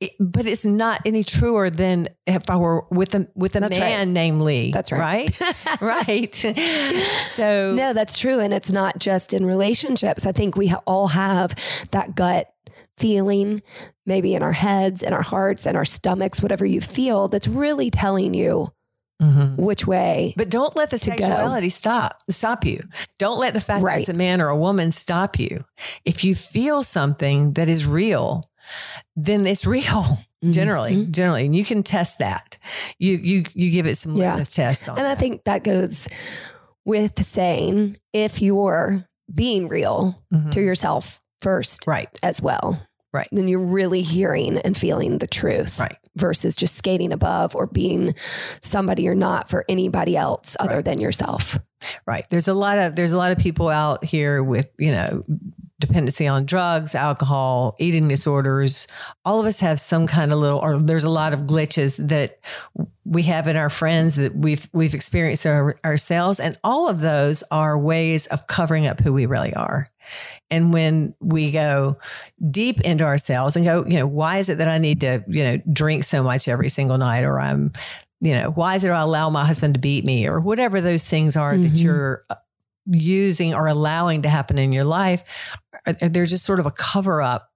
it, 0.00 0.10
but 0.18 0.46
it's 0.46 0.64
not 0.66 1.00
any 1.04 1.22
truer 1.22 1.70
than 1.70 2.08
if 2.26 2.50
I 2.50 2.56
were 2.56 2.84
with 2.90 3.14
a 3.14 3.28
with 3.36 3.54
a 3.54 3.60
That's 3.60 3.78
man 3.78 4.08
right. 4.08 4.12
named 4.12 4.40
Lee. 4.42 4.72
That's 4.72 4.90
right. 4.90 5.30
Right. 5.40 5.80
right. 5.80 6.34
So 7.20 7.74
No, 7.76 7.92
that's 7.92 8.18
true. 8.18 8.40
And 8.40 8.52
it's 8.52 8.72
not 8.72 8.98
just 8.98 9.32
in 9.32 9.44
relationships. 9.46 10.26
I 10.26 10.32
think 10.32 10.56
we 10.56 10.68
ha- 10.68 10.82
all 10.86 11.08
have 11.08 11.54
that 11.92 12.14
gut 12.16 12.52
feeling, 12.96 13.62
maybe 14.06 14.34
in 14.34 14.42
our 14.42 14.52
heads, 14.52 15.02
in 15.02 15.12
our 15.12 15.22
hearts, 15.22 15.66
and 15.66 15.76
our 15.76 15.84
stomachs, 15.84 16.42
whatever 16.42 16.64
you 16.66 16.80
feel, 16.80 17.28
that's 17.28 17.46
really 17.48 17.90
telling 17.90 18.34
you 18.34 18.72
Mhm. 19.22 19.56
which 19.56 19.86
way. 19.86 20.34
But 20.36 20.50
don't 20.50 20.74
let 20.76 20.90
the 20.90 20.98
to 20.98 21.10
go. 21.10 21.16
sexuality 21.16 21.68
stop 21.68 22.18
stop 22.28 22.64
you. 22.64 22.82
Don't 23.18 23.38
let 23.38 23.54
the 23.54 23.60
fact 23.60 23.84
that 23.84 23.98
it's 24.00 24.08
a 24.08 24.12
man 24.14 24.40
or 24.40 24.48
a 24.48 24.56
woman 24.56 24.90
stop 24.92 25.38
you. 25.38 25.64
If 26.04 26.24
you 26.24 26.34
feel 26.34 26.82
something 26.82 27.52
that 27.52 27.68
is 27.68 27.86
real, 27.86 28.42
then 29.16 29.46
it's 29.46 29.64
real. 29.66 30.18
Generally, 30.44 30.94
Mhm. 30.96 31.10
generally, 31.12 31.44
and 31.46 31.54
you 31.54 31.64
can 31.64 31.84
test 31.84 32.18
that. 32.18 32.58
You 32.98 33.16
you 33.16 33.44
you 33.54 33.70
give 33.70 33.86
it 33.86 33.96
some 33.96 34.16
Yeah. 34.16 34.30
litmus 34.30 34.50
tests 34.50 34.88
on 34.88 34.98
And 34.98 35.06
I 35.06 35.14
think 35.14 35.44
that 35.44 35.62
goes 35.62 36.08
with 36.84 37.24
saying 37.24 37.98
if 38.12 38.42
you're 38.42 39.06
being 39.32 39.68
real 39.68 40.20
Mhm. 40.34 40.50
to 40.50 40.60
yourself 40.60 41.20
first 41.40 41.86
right, 41.86 42.08
as 42.24 42.42
well. 42.42 42.82
Right. 43.12 43.28
Then 43.30 43.46
you're 43.46 43.60
really 43.60 44.02
hearing 44.02 44.58
and 44.58 44.76
feeling 44.76 45.18
the 45.18 45.26
truth. 45.28 45.78
right. 45.78 45.96
Versus 46.16 46.54
just 46.54 46.74
skating 46.76 47.12
above 47.12 47.56
or 47.56 47.66
being 47.66 48.14
somebody 48.60 49.04
you're 49.04 49.14
not 49.14 49.48
for 49.48 49.64
anybody 49.68 50.16
else 50.16 50.56
other 50.60 50.76
Right. 50.76 50.84
than 50.84 51.00
yourself. 51.00 51.58
Right. 52.06 52.24
There's 52.30 52.48
a 52.48 52.54
lot 52.54 52.78
of 52.78 52.94
there's 52.96 53.12
a 53.12 53.16
lot 53.16 53.32
of 53.32 53.38
people 53.38 53.68
out 53.68 54.04
here 54.04 54.42
with, 54.42 54.68
you 54.78 54.92
know, 54.92 55.24
dependency 55.82 56.26
on 56.26 56.46
drugs, 56.46 56.94
alcohol, 56.94 57.76
eating 57.78 58.08
disorders. 58.08 58.86
All 59.24 59.38
of 59.38 59.46
us 59.46 59.60
have 59.60 59.78
some 59.78 60.06
kind 60.06 60.32
of 60.32 60.38
little 60.38 60.58
or 60.58 60.78
there's 60.78 61.04
a 61.04 61.10
lot 61.10 61.34
of 61.34 61.42
glitches 61.42 62.08
that 62.08 62.38
we 63.04 63.24
have 63.24 63.48
in 63.48 63.56
our 63.56 63.68
friends 63.68 64.16
that 64.16 64.34
we've 64.34 64.66
we've 64.72 64.94
experienced 64.94 65.44
our, 65.46 65.76
ourselves 65.84 66.40
and 66.40 66.56
all 66.64 66.88
of 66.88 67.00
those 67.00 67.42
are 67.50 67.76
ways 67.76 68.26
of 68.28 68.46
covering 68.46 68.86
up 68.86 69.00
who 69.00 69.12
we 69.12 69.26
really 69.26 69.52
are. 69.52 69.86
And 70.50 70.72
when 70.72 71.14
we 71.20 71.50
go 71.50 71.98
deep 72.50 72.80
into 72.80 73.04
ourselves 73.04 73.56
and 73.56 73.64
go, 73.64 73.84
you 73.86 73.98
know, 73.98 74.06
why 74.06 74.38
is 74.38 74.48
it 74.48 74.58
that 74.58 74.68
I 74.68 74.78
need 74.78 75.02
to, 75.02 75.24
you 75.28 75.44
know, 75.44 75.58
drink 75.72 76.04
so 76.04 76.22
much 76.22 76.48
every 76.48 76.68
single 76.68 76.98
night 76.98 77.24
or 77.24 77.38
I'm 77.38 77.72
you 78.20 78.32
know, 78.34 78.52
why 78.52 78.76
is 78.76 78.84
it 78.84 78.90
I 78.90 79.00
allow 79.00 79.30
my 79.30 79.44
husband 79.44 79.74
to 79.74 79.80
beat 79.80 80.04
me 80.04 80.28
or 80.28 80.38
whatever 80.38 80.80
those 80.80 81.04
things 81.04 81.36
are 81.36 81.54
mm-hmm. 81.54 81.62
that 81.62 81.78
you're 81.78 82.24
uh, 82.30 82.36
using 82.86 83.54
or 83.54 83.66
allowing 83.66 84.22
to 84.22 84.28
happen 84.28 84.58
in 84.58 84.72
your 84.72 84.84
life, 84.84 85.56
they're 85.84 86.24
just 86.24 86.44
sort 86.44 86.60
of 86.60 86.66
a 86.66 86.70
cover 86.70 87.22
up 87.22 87.50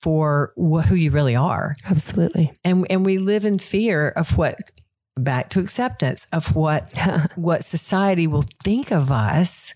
for 0.00 0.52
who 0.56 0.94
you 0.94 1.10
really 1.10 1.36
are. 1.36 1.74
Absolutely. 1.88 2.52
And 2.64 2.86
and 2.90 3.04
we 3.04 3.18
live 3.18 3.44
in 3.44 3.58
fear 3.58 4.08
of 4.10 4.36
what 4.36 4.70
back 5.16 5.48
to 5.48 5.60
acceptance 5.60 6.26
of 6.32 6.54
what 6.54 6.92
what 7.36 7.64
society 7.64 8.26
will 8.26 8.44
think 8.62 8.90
of 8.90 9.10
us 9.10 9.72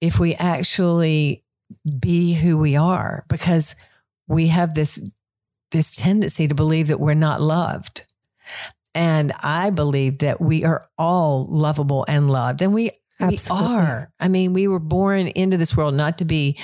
if 0.00 0.18
we 0.18 0.34
actually 0.34 1.44
be 1.98 2.34
who 2.34 2.58
we 2.58 2.76
are 2.76 3.24
because 3.28 3.76
we 4.26 4.48
have 4.48 4.74
this 4.74 5.08
this 5.70 5.96
tendency 5.96 6.48
to 6.48 6.54
believe 6.54 6.88
that 6.88 7.00
we're 7.00 7.14
not 7.14 7.40
loved 7.40 8.06
and 8.94 9.32
I 9.42 9.70
believe 9.70 10.18
that 10.18 10.40
we 10.40 10.64
are 10.64 10.86
all 10.96 11.46
lovable 11.46 12.04
and 12.08 12.30
loved. 12.30 12.62
And 12.62 12.72
we 12.72 12.90
Absolutely. 13.20 13.68
We 13.68 13.74
are. 13.74 14.10
I 14.20 14.28
mean, 14.28 14.52
we 14.52 14.68
were 14.68 14.80
born 14.80 15.28
into 15.28 15.56
this 15.56 15.76
world 15.76 15.94
not 15.94 16.18
to 16.18 16.24
be, 16.24 16.58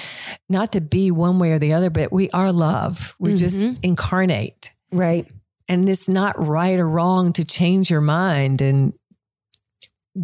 not 0.49 0.73
to 0.73 0.81
be 0.81 1.11
one 1.11 1.39
way 1.39 1.53
or 1.53 1.59
the 1.59 1.73
other, 1.73 1.91
but 1.91 2.13
we 2.13 2.31
are 2.31 2.53
love. 2.53 3.15
We 3.19 3.31
mm-hmm. 3.31 3.37
just 3.37 3.85
incarnate. 3.85 4.73
Right. 4.91 5.31
And 5.69 5.89
it's 5.89 6.09
not 6.09 6.45
right 6.45 6.79
or 6.79 6.89
wrong 6.89 7.33
to 7.35 7.45
change 7.45 7.91
your 7.91 8.01
mind 8.01 8.61
and 8.61 8.93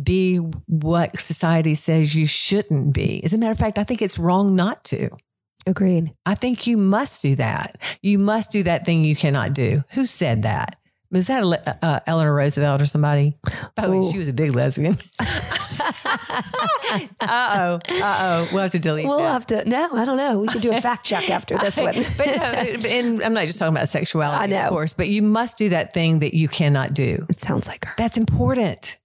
be 0.03 0.37
what 0.37 1.17
society 1.17 1.75
says 1.75 2.15
you 2.15 2.27
shouldn't 2.27 2.93
be. 2.93 3.23
As 3.23 3.33
a 3.33 3.39
matter 3.39 3.53
of 3.53 3.59
fact, 3.59 3.79
I 3.79 3.85
think 3.85 4.03
it's 4.03 4.19
wrong 4.19 4.57
not 4.57 4.83
to. 4.85 5.11
Agreed. 5.67 6.13
I 6.25 6.35
think 6.35 6.67
you 6.67 6.77
must 6.77 7.23
do 7.23 7.35
that. 7.37 7.77
You 8.03 8.19
must 8.19 8.51
do 8.51 8.63
that 8.65 8.85
thing 8.85 9.05
you 9.05 9.17
cannot 9.17 9.53
do. 9.53 9.83
Who 9.91 10.07
said 10.07 10.43
that? 10.43 10.77
Was 11.11 11.29
that 11.29 11.79
uh, 11.83 12.01
Eleanor 12.07 12.35
Roosevelt 12.35 12.83
or 12.83 12.87
somebody? 12.87 13.37
Oh, 13.79 14.11
she 14.11 14.19
was 14.19 14.29
a 14.29 14.33
big 14.33 14.55
lesbian. 14.55 14.97
uh 17.21 17.21
oh, 17.21 17.79
uh 17.91 18.19
oh. 18.21 18.49
We'll 18.53 18.63
have 18.63 18.73
to 18.73 18.79
delete. 18.79 19.07
We'll 19.07 19.19
that. 19.19 19.33
have 19.33 19.47
to. 19.47 19.69
No, 19.69 19.89
I 19.93 20.05
don't 20.05 20.17
know. 20.17 20.41
We 20.41 20.49
can 20.49 20.61
do 20.61 20.73
a 20.73 20.81
fact 20.81 21.05
check 21.05 21.31
after 21.31 21.57
this 21.59 21.79
one. 21.79 21.95
but 22.17 22.27
no, 22.27 22.33
and 22.89 23.23
I'm 23.23 23.35
not 23.35 23.47
just 23.47 23.59
talking 23.59 23.77
about 23.77 23.89
sexuality, 23.89 24.43
I 24.43 24.47
know. 24.47 24.65
of 24.65 24.71
course. 24.71 24.95
But 24.95 25.09
you 25.09 25.23
must 25.23 25.59
do 25.59 25.69
that 25.71 25.93
thing 25.93 26.21
that 26.21 26.35
you 26.35 26.49
cannot 26.49 26.93
do. 26.93 27.25
It 27.29 27.39
sounds 27.41 27.69
like 27.69 27.85
her. 27.85 27.95
That's 27.97 28.19
important. 28.19 28.99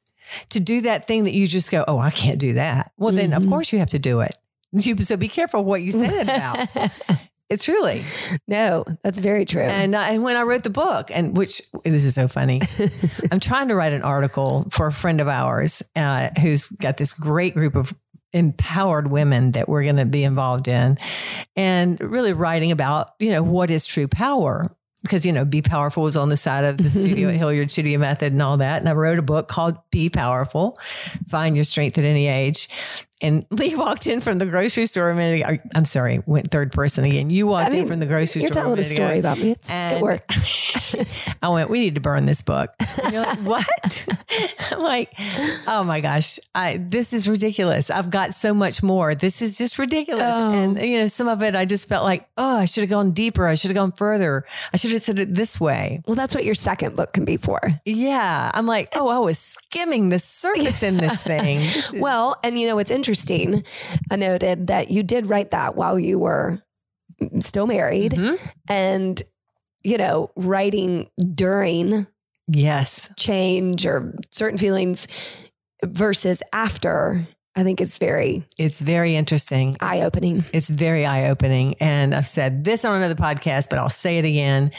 To 0.49 0.59
do 0.59 0.81
that 0.81 1.05
thing 1.05 1.25
that 1.25 1.33
you 1.33 1.45
just 1.45 1.71
go, 1.71 1.83
oh, 1.87 1.99
I 1.99 2.09
can't 2.09 2.39
do 2.39 2.53
that. 2.53 2.91
Well, 2.97 3.13
then 3.13 3.31
mm-hmm. 3.31 3.43
of 3.43 3.49
course 3.49 3.73
you 3.73 3.79
have 3.79 3.89
to 3.89 3.99
do 3.99 4.21
it. 4.21 4.35
so 4.99 5.17
be 5.17 5.27
careful 5.27 5.63
what 5.63 5.81
you 5.81 5.91
say 5.91 6.21
about. 6.21 6.67
It's 7.51 7.65
truly. 7.65 8.01
No, 8.47 8.85
that's 9.03 9.19
very 9.19 9.43
true. 9.43 9.61
And 9.61 9.93
uh, 9.93 10.05
and 10.07 10.23
when 10.23 10.37
I 10.37 10.43
wrote 10.43 10.63
the 10.63 10.69
book, 10.69 11.09
and 11.13 11.35
which 11.35 11.61
this 11.83 12.05
is 12.05 12.15
so 12.15 12.29
funny, 12.29 12.61
I'm 13.31 13.41
trying 13.41 13.67
to 13.67 13.75
write 13.75 13.91
an 13.91 14.03
article 14.03 14.67
for 14.71 14.87
a 14.87 14.91
friend 14.91 15.19
of 15.19 15.27
ours 15.27 15.83
uh, 15.97 16.29
who's 16.39 16.67
got 16.67 16.95
this 16.95 17.13
great 17.13 17.53
group 17.53 17.75
of 17.75 17.93
empowered 18.31 19.11
women 19.11 19.51
that 19.51 19.67
we're 19.67 19.83
going 19.83 19.97
to 19.97 20.05
be 20.05 20.23
involved 20.23 20.69
in, 20.69 20.97
and 21.57 21.99
really 21.99 22.31
writing 22.31 22.71
about 22.71 23.09
you 23.19 23.31
know 23.31 23.43
what 23.43 23.69
is 23.69 23.85
true 23.85 24.07
power 24.07 24.73
because 25.03 25.25
you 25.25 25.33
know 25.33 25.43
be 25.43 25.61
powerful 25.61 26.03
was 26.03 26.15
on 26.15 26.29
the 26.29 26.37
side 26.37 26.63
of 26.63 26.77
the 26.77 26.89
studio 26.89 27.27
at 27.27 27.35
hilliard 27.35 27.69
studio 27.69 27.99
method 27.99 28.31
and 28.31 28.41
all 28.41 28.57
that 28.57 28.79
and 28.79 28.87
i 28.87 28.93
wrote 28.93 29.17
a 29.17 29.23
book 29.23 29.47
called 29.47 29.75
be 29.89 30.09
powerful 30.09 30.77
find 31.27 31.55
your 31.55 31.63
strength 31.63 31.97
at 31.97 32.05
any 32.05 32.27
age 32.27 32.67
and 33.21 33.45
Lee 33.49 33.75
walked 33.75 34.07
in 34.07 34.21
from 34.21 34.38
the 34.38 34.45
grocery 34.45 34.86
store 34.86 35.10
a 35.10 35.15
minute 35.15 35.41
ago. 35.41 35.62
I'm 35.75 35.86
sorry, 35.86 36.21
went 36.25 36.51
third 36.51 36.71
person 36.71 37.03
again. 37.05 37.29
You 37.29 37.47
walked 37.47 37.67
I 37.67 37.71
mean, 37.71 37.84
in 37.84 37.88
from 37.88 37.99
the 37.99 38.05
grocery 38.05 38.41
you're 38.41 38.51
store. 38.51 38.63
You're 38.63 38.75
telling 38.75 38.77
a, 38.77 38.81
a 38.81 38.84
story 38.84 39.19
ago, 39.19 39.19
about 39.19 39.38
me. 39.39 39.51
It's, 39.51 39.71
it 39.71 40.01
works. 40.01 40.95
I 41.41 41.49
went, 41.49 41.69
we 41.69 41.79
need 41.79 41.95
to 41.95 42.01
burn 42.01 42.25
this 42.25 42.41
book. 42.41 42.71
Like, 43.03 43.39
what? 43.39 44.07
I'm 44.71 44.79
like, 44.79 45.13
oh 45.67 45.84
my 45.86 46.01
gosh, 46.01 46.39
I, 46.55 46.77
this 46.81 47.13
is 47.13 47.29
ridiculous. 47.29 47.89
I've 47.89 48.10
got 48.10 48.34
so 48.34 48.53
much 48.53 48.81
more. 48.81 49.15
This 49.15 49.41
is 49.41 49.57
just 49.57 49.77
ridiculous. 49.77 50.34
Oh. 50.36 50.51
And, 50.51 50.81
you 50.81 50.99
know, 50.99 51.07
some 51.07 51.27
of 51.27 51.43
it 51.43 51.55
I 51.55 51.65
just 51.65 51.88
felt 51.88 52.03
like, 52.03 52.27
oh, 52.38 52.57
I 52.57 52.65
should 52.65 52.81
have 52.81 52.89
gone 52.89 53.12
deeper. 53.12 53.47
I 53.47 53.55
should 53.55 53.69
have 53.69 53.75
gone 53.75 53.91
further. 53.91 54.45
I 54.73 54.77
should 54.77 54.91
have 54.91 55.01
said 55.01 55.19
it 55.19 55.36
this 55.36 55.60
way. 55.60 56.01
Well, 56.05 56.15
that's 56.15 56.36
what 56.36 56.45
your 56.45 56.55
second 56.55 56.95
book 56.95 57.13
can 57.13 57.25
be 57.25 57.38
for. 57.38 57.60
Yeah. 57.86 58.51
I'm 58.53 58.65
like, 58.65 58.89
oh, 58.95 59.10
I 59.10 59.19
was 59.19 59.38
skimming 59.38 60.10
the 60.10 60.19
surface 60.19 60.84
in 60.84 60.97
this 60.97 61.21
thing. 61.23 61.62
Well, 62.01 62.38
and 62.43 62.60
you 62.60 62.67
know, 62.67 62.79
it's 62.79 62.89
interesting. 62.89 63.11
I 64.10 64.15
noted 64.15 64.67
that 64.67 64.89
you 64.89 65.04
did 65.04 65.28
write 65.28 65.52
that 65.52 65.76
while 65.76 66.00
you 66.00 66.19
were 66.19 66.62
still 67.39 67.67
married 67.67 68.13
mm-hmm. 68.13 68.43
and, 68.67 69.21
you 69.84 69.97
know, 69.97 70.32
writing 70.36 71.10
during 71.34 72.08
yes 72.47 73.10
change 73.17 73.86
or 73.86 74.13
certain 74.32 74.58
feelings 74.58 75.08
versus 75.84 76.43
after 76.52 77.28
I 77.53 77.63
think 77.63 77.81
it's 77.81 77.97
very 77.97 78.45
it's 78.57 78.79
very 78.79 79.15
interesting. 79.15 79.75
Eye 79.81 80.01
opening. 80.03 80.45
It's 80.53 80.69
very 80.69 81.05
eye 81.05 81.29
opening. 81.29 81.75
And 81.81 82.15
I've 82.15 82.27
said 82.27 82.63
this 82.63 82.85
on 82.85 82.95
another 82.95 83.15
podcast, 83.15 83.69
but 83.69 83.77
I'll 83.77 83.89
say 83.89 84.17
it 84.17 84.25
again. 84.25 84.71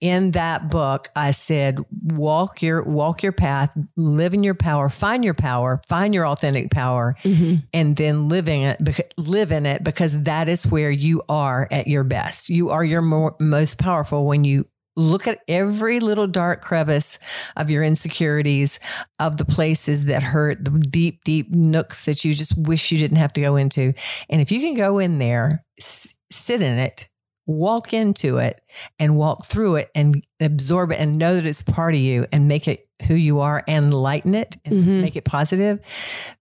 In 0.00 0.30
that 0.30 0.70
book, 0.70 1.08
I 1.16 1.32
said 1.32 1.80
walk 2.04 2.62
your 2.62 2.84
walk 2.84 3.24
your 3.24 3.32
path, 3.32 3.76
live 3.96 4.32
in 4.32 4.44
your 4.44 4.54
power, 4.54 4.88
find 4.88 5.24
your 5.24 5.34
power, 5.34 5.80
find 5.88 6.14
your 6.14 6.26
authentic 6.26 6.70
power, 6.70 7.16
mm-hmm. 7.24 7.56
and 7.74 7.96
then 7.96 8.28
living 8.28 8.62
it 8.62 9.12
live 9.16 9.50
in 9.50 9.66
it 9.66 9.82
because 9.82 10.22
that 10.22 10.48
is 10.48 10.64
where 10.68 10.90
you 10.90 11.22
are 11.28 11.66
at 11.72 11.88
your 11.88 12.04
best. 12.04 12.48
You 12.48 12.70
are 12.70 12.84
your 12.84 13.02
more, 13.02 13.34
most 13.40 13.78
powerful 13.80 14.24
when 14.24 14.44
you 14.44 14.66
look 14.96 15.26
at 15.26 15.40
every 15.48 16.00
little 16.00 16.26
dark 16.26 16.62
crevice 16.62 17.18
of 17.56 17.70
your 17.70 17.82
insecurities, 17.82 18.80
of 19.18 19.36
the 19.36 19.44
places 19.44 20.06
that 20.06 20.22
hurt, 20.22 20.64
the 20.64 20.70
deep, 20.70 21.22
deep 21.24 21.50
nooks 21.50 22.04
that 22.04 22.24
you 22.24 22.34
just 22.34 22.66
wish 22.66 22.90
you 22.92 22.98
didn't 22.98 23.18
have 23.18 23.32
to 23.32 23.40
go 23.40 23.56
into. 23.56 23.94
And 24.28 24.40
if 24.40 24.52
you 24.52 24.60
can 24.60 24.74
go 24.74 24.98
in 24.98 25.18
there, 25.18 25.64
s- 25.78 26.16
sit 26.30 26.62
in 26.62 26.78
it, 26.78 27.08
walk 27.46 27.92
into 27.94 28.38
it, 28.38 28.60
and 28.98 29.16
walk 29.16 29.44
through 29.44 29.76
it 29.76 29.90
and 29.94 30.22
absorb 30.40 30.92
it 30.92 31.00
and 31.00 31.18
know 31.18 31.34
that 31.34 31.46
it's 31.46 31.62
part 31.62 31.94
of 31.94 32.00
you 32.00 32.26
and 32.32 32.48
make 32.48 32.68
it 32.68 32.86
who 33.06 33.14
you 33.14 33.40
are 33.40 33.64
and 33.66 33.94
lighten 33.94 34.34
it 34.34 34.56
and 34.64 34.74
mm-hmm. 34.74 35.00
make 35.00 35.16
it 35.16 35.24
positive, 35.24 35.80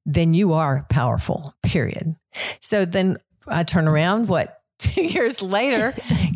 then 0.06 0.34
you 0.34 0.54
are 0.54 0.86
powerful, 0.90 1.54
period. 1.64 2.16
So 2.62 2.86
then 2.86 3.18
I 3.48 3.64
turn 3.64 3.88
around, 3.88 4.28
what, 4.28 4.59
two 4.80 5.04
years 5.04 5.42
later, 5.42 5.94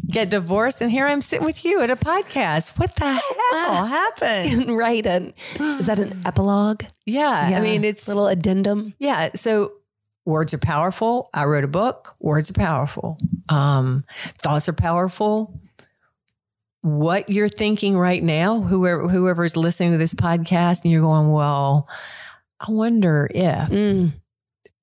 get 0.07 0.29
divorced, 0.29 0.81
and 0.81 0.91
here 0.91 1.07
I'm 1.07 1.21
sitting 1.21 1.45
with 1.45 1.65
you 1.65 1.81
at 1.81 1.89
a 1.89 1.95
podcast. 1.95 2.77
What 2.77 2.95
the 2.95 3.05
hell 3.51 3.85
happened? 3.85 4.77
right. 4.77 5.05
And 5.05 5.33
is 5.59 5.87
that 5.87 5.97
an 5.97 6.21
epilogue? 6.25 6.83
Yeah, 7.05 7.49
yeah. 7.49 7.57
I 7.57 7.61
mean, 7.61 7.83
it's 7.83 8.07
a 8.07 8.11
little 8.11 8.27
addendum. 8.27 8.93
Yeah. 8.99 9.29
So 9.35 9.73
words 10.25 10.53
are 10.53 10.59
powerful. 10.59 11.29
I 11.33 11.45
wrote 11.45 11.63
a 11.63 11.69
book. 11.69 12.09
Words 12.19 12.51
are 12.51 12.53
powerful. 12.53 13.17
Um, 13.49 14.03
thoughts 14.37 14.69
are 14.69 14.73
powerful. 14.73 15.59
What 16.81 17.29
you're 17.29 17.47
thinking 17.47 17.97
right 17.97 18.21
now, 18.21 18.59
whoever 18.59 19.07
whoever's 19.07 19.55
listening 19.55 19.93
to 19.93 19.97
this 19.97 20.13
podcast, 20.13 20.83
and 20.83 20.91
you're 20.91 21.01
going, 21.01 21.31
well, 21.31 21.87
I 22.59 22.71
wonder 22.71 23.29
if. 23.33 23.69
Mm. 23.69 24.13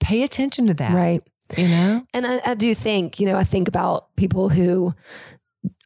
Pay 0.00 0.22
attention 0.22 0.66
to 0.68 0.74
that. 0.74 0.94
Right 0.94 1.22
you 1.56 1.68
know? 1.68 2.06
And 2.12 2.26
I, 2.26 2.40
I 2.44 2.54
do 2.54 2.74
think, 2.74 3.20
you 3.20 3.26
know, 3.26 3.36
I 3.36 3.44
think 3.44 3.68
about 3.68 4.14
people 4.16 4.48
who 4.48 4.94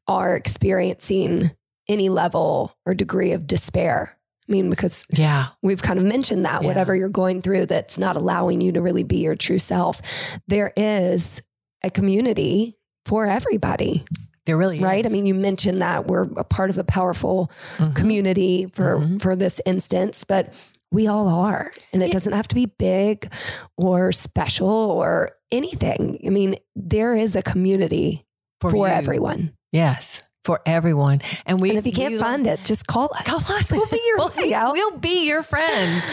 are 0.07 0.37
experiencing 0.37 1.50
any 1.88 2.09
level 2.09 2.74
or 2.87 2.94
degree 2.94 3.33
of 3.33 3.46
despair. 3.46 4.18
I 4.46 4.53
mean, 4.53 4.68
because 4.68 5.07
yeah, 5.11 5.48
we've 5.62 5.83
kind 5.83 5.98
of 5.98 6.05
mentioned 6.05 6.44
that 6.44 6.62
yeah. 6.62 6.68
whatever 6.68 6.94
you're 6.94 7.09
going 7.09 7.40
through 7.40 7.66
that's 7.66 7.98
not 7.98 8.16
allowing 8.16 8.61
you 8.61 8.72
to 8.72 8.83
really 8.83 9.05
be 9.05 9.18
your 9.18 9.37
true 9.37 9.59
self, 9.59 10.03
there 10.48 10.72
is 10.77 11.40
a 11.83 11.90
community 11.90 12.77
for 13.07 13.27
everybody. 13.27 14.05
There 14.44 14.59
really 14.59 14.81
right. 14.81 15.07
Is. 15.07 15.12
I 15.12 15.14
mean, 15.14 15.24
you 15.24 15.35
mentioned 15.35 15.81
that 15.81 16.07
we're 16.07 16.24
a 16.37 16.44
part 16.44 16.68
of 16.68 16.77
a 16.77 16.85
powerful 16.85 17.50
mm-hmm. 17.79 17.94
community 17.94 18.66
for 18.66 18.98
mm-hmm. 18.98 19.16
for 19.16 19.35
this 19.35 19.61
instance, 19.64 20.24
but 20.24 20.53
we 20.94 21.07
all 21.09 21.28
are. 21.28 21.70
And 21.92 22.02
it 22.02 22.12
doesn't 22.12 22.33
have 22.33 22.48
to 22.48 22.54
be 22.54 22.66
big 22.66 23.30
or 23.76 24.12
special 24.12 24.68
or 24.68 25.30
anything. 25.50 26.20
I 26.26 26.30
mean, 26.30 26.57
there 26.76 27.14
is 27.14 27.37
a 27.37 27.42
community 27.42 28.24
for, 28.61 28.70
for 28.70 28.88
everyone. 28.88 29.54
Yes. 29.72 30.26
for 30.44 30.61
everyone. 30.66 31.20
And 31.46 31.61
we 31.61 31.70
And 31.70 31.78
if 31.78 31.87
you 31.87 31.92
can't 31.92 32.12
we- 32.14 32.18
find 32.18 32.46
it, 32.46 32.61
just 32.64 32.87
call 32.87 33.11
us. 33.14 33.26
Call 33.26 33.38
us. 33.57 33.72
We'll 33.72 33.87
be 33.87 34.00
your 34.07 34.18
We'll. 34.37 34.72
We'll 34.72 34.98
be 34.98 35.26
your 35.26 35.42
friends. 35.42 36.09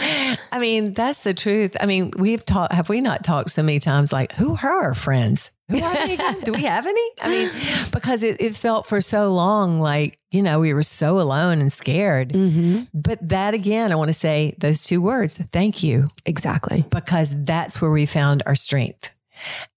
I 0.50 0.58
mean, 0.58 0.94
that's 0.94 1.22
the 1.22 1.34
truth. 1.34 1.76
I 1.80 1.86
mean, 1.86 2.10
we've 2.18 2.44
talked. 2.44 2.72
Have 2.74 2.88
we 2.88 3.00
not 3.00 3.24
talked 3.24 3.50
so 3.50 3.62
many 3.62 3.78
times? 3.78 4.12
Like, 4.12 4.32
who 4.32 4.56
are 4.62 4.82
our 4.82 4.94
friends? 4.94 5.50
Who 5.72 5.84
are 5.84 6.06
they 6.06 6.14
again? 6.14 6.40
Do 6.40 6.52
we 6.52 6.62
have 6.62 6.86
any? 6.86 7.08
I 7.20 7.28
mean, 7.28 7.50
because 7.92 8.22
it, 8.22 8.40
it 8.40 8.54
felt 8.56 8.86
for 8.86 9.00
so 9.00 9.32
long 9.32 9.80
like 9.80 10.18
you 10.30 10.42
know 10.42 10.60
we 10.60 10.72
were 10.74 10.82
so 10.82 11.20
alone 11.20 11.60
and 11.60 11.72
scared. 11.72 12.30
Mm-hmm. 12.30 12.84
But 12.94 13.26
that 13.28 13.54
again, 13.54 13.92
I 13.92 13.94
want 13.96 14.08
to 14.08 14.12
say 14.14 14.54
those 14.58 14.82
two 14.82 15.00
words: 15.02 15.36
thank 15.38 15.82
you, 15.82 16.06
Exactly. 16.26 16.84
because 16.90 17.44
that's 17.44 17.80
where 17.82 17.90
we 17.90 18.06
found 18.06 18.42
our 18.46 18.54
strength. 18.54 19.10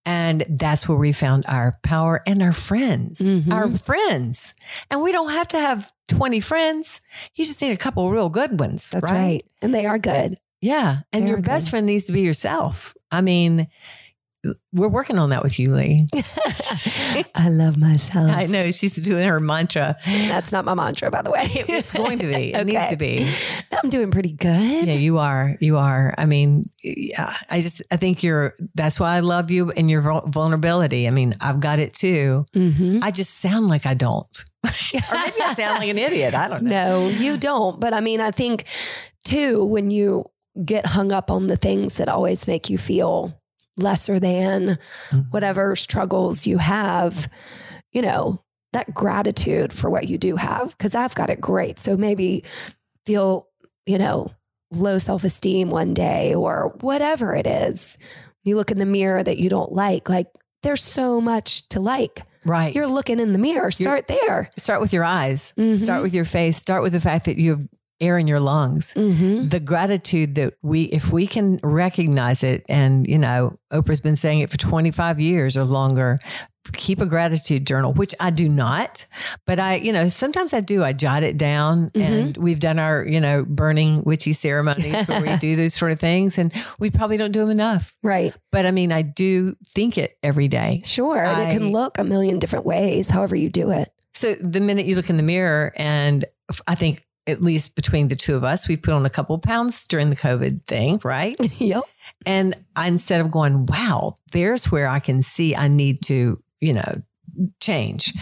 And 0.05 0.43
that's 0.47 0.87
where 0.87 0.97
we 0.97 1.11
found 1.11 1.45
our 1.47 1.73
power 1.81 2.21
and 2.27 2.43
our 2.43 2.53
friends, 2.53 3.19
Mhm. 3.19 3.51
our 3.51 3.73
friends. 3.75 4.53
And 4.91 5.01
we 5.01 5.11
don't 5.11 5.31
have 5.31 5.47
to 5.49 5.57
have 5.57 5.91
20 6.07 6.39
friends. 6.39 7.01
You 7.33 7.45
just 7.45 7.59
need 7.63 7.71
a 7.71 7.77
couple 7.77 8.07
real 8.11 8.29
good 8.29 8.59
ones. 8.59 8.91
That's 8.91 9.09
right. 9.09 9.43
And 9.63 9.73
they 9.73 9.87
are 9.87 9.97
good. 9.97 10.37
Yeah. 10.61 10.97
And 11.11 11.25
They 11.25 11.29
your 11.29 11.41
best 11.41 11.65
good. 11.67 11.69
friend 11.71 11.85
needs 11.87 12.03
to 12.05 12.13
be 12.13 12.21
yourself. 12.21 12.93
I 13.11 13.21
mean, 13.21 13.67
we're 14.73 14.87
working 14.89 15.17
on 15.19 15.29
that 15.29 15.43
with 15.43 15.59
you, 15.59 15.73
Lee. 15.73 16.07
I 17.35 17.49
love 17.49 17.77
myself. 17.77 18.31
I 18.31 18.45
know 18.45 18.71
she's 18.71 19.01
doing 19.01 19.27
her 19.27 19.39
mantra. 19.39 19.97
That's 20.05 20.51
not 20.51 20.65
my 20.65 20.73
mantra, 20.73 21.09
by 21.11 21.21
the 21.21 21.31
way. 21.31 21.43
It's 21.45 21.91
going 21.91 22.19
to 22.19 22.27
be. 22.27 22.53
It 22.53 22.65
needs 22.67 22.89
to 22.89 22.97
be. 22.97 23.27
I'm 23.71 23.89
doing 23.89 24.11
pretty 24.11 24.33
good. 24.33 24.87
Yeah, 24.87 24.93
you 24.93 25.17
are. 25.19 25.55
You 25.59 25.77
are. 25.77 26.13
I 26.17 26.25
mean, 26.25 26.69
yeah, 26.83 27.33
I 27.49 27.61
just, 27.61 27.81
I 27.91 27.97
think 27.97 28.23
you're, 28.23 28.53
that's 28.75 28.99
why 28.99 29.15
I 29.15 29.19
love 29.21 29.51
you 29.51 29.71
and 29.71 29.89
your 29.89 30.01
vulnerability. 30.01 31.07
I 31.07 31.11
mean, 31.11 31.35
I've 31.41 31.59
got 31.59 31.79
it 31.79 31.93
too. 31.93 32.45
Mm-hmm. 32.53 32.99
I 33.01 33.11
just 33.11 33.39
sound 33.39 33.67
like 33.67 33.85
I 33.85 33.93
don't. 33.93 34.43
or 34.63 34.69
maybe 35.11 35.37
I 35.41 35.53
sound 35.53 35.79
like 35.79 35.89
an 35.89 35.97
idiot. 35.97 36.33
I 36.33 36.47
don't 36.47 36.63
know. 36.63 36.69
No, 36.69 37.07
you 37.07 37.37
don't. 37.37 37.79
But 37.79 37.93
I 37.93 38.01
mean, 38.01 38.19
I 38.19 38.31
think 38.31 38.65
too, 39.23 39.63
when 39.65 39.91
you 39.91 40.25
get 40.63 40.85
hung 40.85 41.11
up 41.11 41.29
on 41.29 41.47
the 41.47 41.57
things 41.57 41.95
that 41.95 42.07
always 42.07 42.47
make 42.47 42.69
you 42.69 42.77
feel 42.77 43.39
lesser 43.77 44.19
than 44.19 44.77
Mhm. 45.11 45.31
whatever 45.31 45.75
struggles 45.75 46.47
you 46.47 46.57
have, 46.59 47.27
you 47.91 48.01
know, 48.01 48.41
that 48.73 48.93
gratitude 48.93 49.71
for 49.73 49.89
what 49.89 50.07
you 50.09 50.17
do 50.17 50.35
have, 50.35 50.77
because 50.77 50.95
I've 50.95 51.15
got 51.15 51.29
it 51.29 51.39
great. 51.41 51.79
So 51.79 51.95
maybe 51.97 52.43
feel, 53.05 53.47
you 53.85 53.97
know, 53.97 54.31
low 54.71 54.97
self 54.97 55.23
esteem 55.23 55.69
one 55.69 55.93
day 55.93 56.33
or 56.33 56.75
whatever 56.81 57.33
it 57.35 57.47
is. 57.47 57.97
You 58.43 58.55
look 58.57 58.71
in 58.71 58.77
the 58.79 58.85
mirror 58.85 59.23
that 59.23 59.37
you 59.37 59.49
don't 59.49 59.71
like, 59.71 60.09
like, 60.09 60.27
there's 60.63 60.83
so 60.83 61.21
much 61.21 61.67
to 61.69 61.79
like. 61.79 62.23
Right. 62.45 62.73
You're 62.75 62.87
looking 62.87 63.19
in 63.19 63.33
the 63.33 63.39
mirror. 63.39 63.71
Start 63.71 64.07
there. 64.07 64.49
start 64.57 64.81
with 64.81 64.93
your 64.93 65.03
eyes, 65.03 65.53
Mhm. 65.57 65.79
start 65.79 66.01
with 66.03 66.13
your 66.13 66.25
face, 66.25 66.57
start 66.57 66.83
with 66.83 66.93
the 66.93 66.99
fact 66.99 67.25
that 67.25 67.37
you 67.37 67.51
have 67.51 67.67
air 68.01 68.17
in 68.17 68.27
your 68.27 68.39
lungs. 68.39 68.93
Mm-hmm. 68.95 69.49
The 69.49 69.59
gratitude 69.59 70.35
that 70.35 70.53
we, 70.61 70.83
if 70.83 71.11
we 71.11 71.27
can 71.27 71.59
recognize 71.63 72.43
it, 72.43 72.65
and 72.69 73.07
you 73.07 73.17
know, 73.17 73.57
Oprah's 73.71 73.99
been 74.01 74.15
saying 74.15 74.39
it 74.41 74.49
for 74.49 74.57
25 74.57 75.19
years 75.19 75.55
or 75.57 75.63
longer, 75.63 76.19
keep 76.73 76.99
a 76.99 77.05
gratitude 77.05 77.65
journal, 77.67 77.93
which 77.93 78.15
I 78.19 78.31
do 78.31 78.49
not, 78.49 79.05
but 79.45 79.59
I, 79.59 79.75
you 79.75 79.93
know, 79.93 80.09
sometimes 80.09 80.51
I 80.51 80.61
do. 80.61 80.83
I 80.83 80.93
jot 80.93 81.21
it 81.21 81.37
down 81.37 81.91
Mhm. 81.91 82.01
and 82.01 82.37
we've 82.37 82.59
done 82.59 82.79
our, 82.79 83.05
you 83.05 83.19
know, 83.21 83.45
burning 83.47 84.03
witchy 84.03 84.33
ceremonies 84.33 85.07
where 85.07 85.21
we 85.21 85.37
do 85.39 85.55
those 85.55 85.75
sort 85.75 85.91
of 85.91 85.99
things 85.99 86.39
and 86.39 86.51
we 86.79 86.89
probably 86.89 87.17
don't 87.17 87.31
do 87.31 87.41
them 87.41 87.51
enough. 87.51 87.95
Right. 88.01 88.33
But 88.51 88.65
I 88.65 88.71
mean, 88.71 88.91
I 88.91 89.03
do 89.03 89.55
think 89.67 89.99
it 89.99 90.17
every 90.23 90.47
day. 90.47 90.81
Sure. 90.83 91.23
and 91.23 91.49
it 91.49 91.51
can 91.51 91.71
look 91.71 91.99
a 91.99 92.03
million 92.03 92.39
different 92.39 92.65
ways, 92.65 93.09
however 93.11 93.35
you 93.35 93.49
do 93.49 93.69
it. 93.69 93.89
So 94.15 94.33
the 94.33 94.59
minute 94.59 94.87
you 94.87 94.95
look 94.95 95.09
in 95.11 95.17
the 95.17 95.23
mirror, 95.23 95.71
and 95.75 96.25
I 96.67 96.73
think 96.73 97.04
at 97.27 97.41
least 97.41 97.75
between 97.75 98.07
the 98.07 98.15
two 98.15 98.35
of 98.35 98.43
us, 98.43 98.67
we 98.67 98.77
put 98.77 98.93
on 98.93 99.05
a 99.05 99.09
couple 99.09 99.37
pounds 99.39 99.87
during 99.87 100.09
the 100.09 100.15
COVID 100.15 100.63
thing, 100.65 100.99
right? 101.03 101.35
yep. 101.59 101.83
and 102.25 102.55
I, 102.75 102.87
instead 102.87 103.21
of 103.21 103.31
going, 103.31 103.65
wow, 103.65 104.15
there's 104.31 104.71
where 104.71 104.87
I 104.87 104.99
can 104.99 105.21
see 105.21 105.55
I 105.55 105.67
need 105.67 106.01
to, 106.03 106.39
you 106.61 106.73
know, 106.73 107.01
change. 107.59 108.13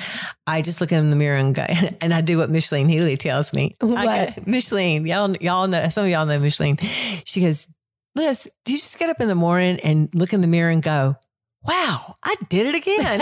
I 0.47 0.61
just 0.61 0.81
look 0.81 0.91
in 0.91 1.09
the 1.09 1.15
mirror 1.15 1.37
and 1.37 1.53
go, 1.53 1.65
and 2.01 2.13
I 2.13 2.21
do 2.21 2.37
what 2.37 2.49
Micheline 2.49 2.89
Healy 2.89 3.17
tells 3.17 3.53
me. 3.53 3.75
What? 3.79 4.35
go, 4.35 4.43
Micheline, 4.45 5.05
y'all, 5.05 5.35
y'all 5.37 5.67
know, 5.67 5.87
some 5.89 6.05
of 6.05 6.09
y'all 6.09 6.25
know 6.25 6.39
Micheline. 6.39 6.77
She 7.25 7.41
goes, 7.41 7.67
Liz, 8.15 8.49
do 8.63 8.73
you 8.73 8.77
just 8.77 8.99
get 8.99 9.09
up 9.09 9.19
in 9.21 9.27
the 9.27 9.35
morning 9.35 9.79
and 9.79 10.13
look 10.13 10.33
in 10.33 10.41
the 10.41 10.47
mirror 10.47 10.69
and 10.69 10.83
go, 10.83 11.15
wow, 11.65 12.15
I 12.23 12.35
did 12.49 12.67
it 12.67 12.75
again? 12.75 13.21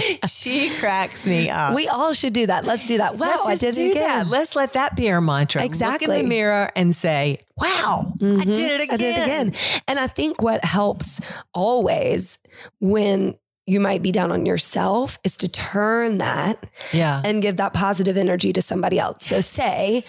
she 0.28 0.70
cracks 0.78 1.26
me 1.26 1.50
up. 1.50 1.74
we 1.74 1.88
all 1.88 2.12
should 2.12 2.32
do 2.32 2.46
that. 2.46 2.64
Let's 2.64 2.86
do 2.86 2.98
that. 2.98 3.16
Wow, 3.16 3.40
Let's 3.46 3.48
I 3.48 3.54
did 3.70 3.78
it 3.78 3.90
again. 3.92 4.18
That. 4.24 4.26
Let's 4.28 4.56
let 4.56 4.72
that 4.74 4.96
be 4.96 5.10
our 5.10 5.20
mantra. 5.20 5.60
Look 5.60 5.66
in 5.66 5.70
Exactly. 5.72 6.22
the 6.22 6.28
mirror 6.28 6.70
and 6.76 6.94
say, 6.94 7.38
"Wow, 7.56 8.12
I 8.20 8.24
Mhm. 8.24 8.44
did 8.44 8.80
it 8.80 8.80
again." 8.82 8.94
I 8.94 8.96
did 8.96 9.16
it 9.18 9.22
again. 9.22 9.52
And 9.88 9.98
I 9.98 10.06
think 10.06 10.42
what 10.42 10.64
helps 10.64 11.20
always 11.54 12.38
when 12.80 13.36
you 13.66 13.80
might 13.80 14.02
be 14.02 14.12
down 14.12 14.30
on 14.30 14.46
yourself 14.46 15.18
is 15.24 15.36
to 15.38 15.48
turn 15.48 16.18
that 16.18 16.64
Yeah. 16.92 17.20
and 17.24 17.42
give 17.42 17.56
that 17.56 17.72
positive 17.72 18.16
energy 18.16 18.52
to 18.52 18.62
somebody 18.62 18.98
else. 18.98 19.24
So 19.26 19.40
say, 19.40 20.02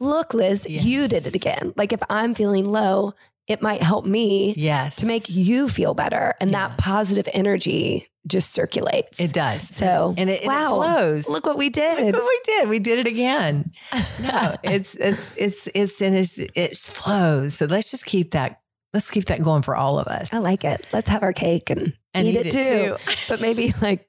look, 0.00 0.32
Liz, 0.32 0.66
you 0.68 1.08
did 1.08 1.26
it 1.26 1.34
again. 1.34 1.74
Like 1.76 1.92
if 1.92 2.00
I'm 2.08 2.34
feeling 2.34 2.64
low, 2.64 3.12
it 3.48 3.60
might 3.62 3.82
help 3.82 4.06
me 4.06 4.54
yes. 4.56 4.96
to 4.96 5.06
make 5.06 5.24
you 5.28 5.68
feel 5.68 5.94
better. 5.94 6.34
And 6.40 6.50
Yeah. 6.50 6.68
that 6.68 6.78
positive 6.78 7.28
energy 7.32 8.08
just 8.26 8.52
circulates. 8.52 9.18
it 9.20 9.32
does. 9.32 9.62
So, 9.68 10.14
and 10.16 10.30
it, 10.30 10.42
and 10.42 10.52
it 10.52 10.66
flows. 10.68 11.28
Look 11.28 11.44
what 11.44 11.58
we 11.58 11.70
did. 11.70 12.06
Look 12.06 12.14
what 12.22 12.24
we 12.24 12.40
did. 12.44 12.68
We 12.68 12.78
did 12.78 13.00
it 13.00 13.06
again. 13.06 13.70
No, 14.20 14.54
it's 14.62 14.94
it's 14.94 15.36
it's 15.36 15.68
it's 15.74 16.00
and 16.00 16.14
it's 16.14 16.38
it 16.38 16.76
flows. 16.76 17.54
So 17.54 17.66
let's 17.66 17.90
just 17.90 18.06
keep 18.06 18.30
that. 18.32 18.60
Let's 18.94 19.10
keep 19.10 19.24
that 19.24 19.42
going 19.42 19.62
for 19.62 19.74
all 19.74 19.98
of 19.98 20.06
us. 20.06 20.32
I 20.32 20.38
like 20.38 20.64
it. 20.64 20.86
Let's 20.92 21.08
have 21.08 21.22
our 21.22 21.32
cake 21.32 21.70
and, 21.70 21.94
and 22.14 22.28
eat, 22.28 22.36
it, 22.46 22.50
too. 22.52 22.96
But 23.28 23.40
maybe 23.40 23.72
like 23.82 24.06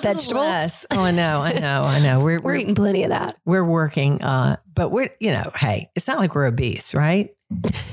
Vegetables? 0.00 0.86
Oh, 0.90 1.02
I 1.02 1.10
know. 1.10 1.40
I 1.40 1.52
know. 1.52 1.82
I 1.84 2.00
know. 2.00 2.18
We're 2.18 2.38
we're 2.38 2.42
we're, 2.42 2.54
eating 2.56 2.74
plenty 2.74 3.04
of 3.04 3.10
that. 3.10 3.36
we're 3.44 3.64
working. 3.64 4.22
Uh, 4.22 4.56
but 4.74 4.90
we're 4.90 5.08
you 5.20 5.30
know, 5.32 5.50
hey, 5.56 5.90
it's 5.94 6.06
not 6.08 6.18
like 6.18 6.34
we're 6.34 6.46
obese, 6.46 6.94
right? 6.94 7.30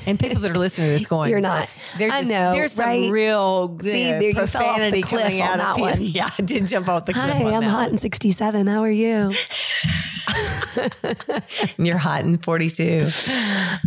And 0.08 0.20
people 0.20 0.42
that 0.42 0.52
are 0.52 0.58
listening 0.58 0.88
to 0.88 0.94
this 0.94 1.06
going, 1.08 1.30
You're 1.30 1.40
not. 1.42 1.70
There's 1.98 2.12
I 2.12 2.20
just- 2.20 2.30
know, 2.32 2.52
There's 2.52 2.72
some 2.72 2.86
right? 2.86 3.12
real 3.12 3.78
See, 3.80 4.08
uh, 4.08 4.20
there 4.20 4.22
you 4.24 4.34
the 4.34 4.40
profanity 4.40 5.02
coming 5.04 5.42
out 5.42 5.60
of 5.60 5.76
people. 5.76 5.90
one. 5.92 5.98
Yeah, 6.02 6.30
I 6.38 6.42
did 6.42 6.68
jump 6.68 6.90
off 6.90 7.06
the 7.06 7.14
cliff. 7.14 7.26
Hi, 7.32 7.44
I'm 7.54 7.62
hot 7.64 7.78
one. 7.78 7.90
and 7.92 8.00
67. 8.00 8.68
How 8.68 8.82
are 8.82 8.90
you? 8.90 9.32
And 11.78 11.88
You're 11.88 11.98
hot 11.98 12.22
in 12.22 12.38
42. 12.38 13.08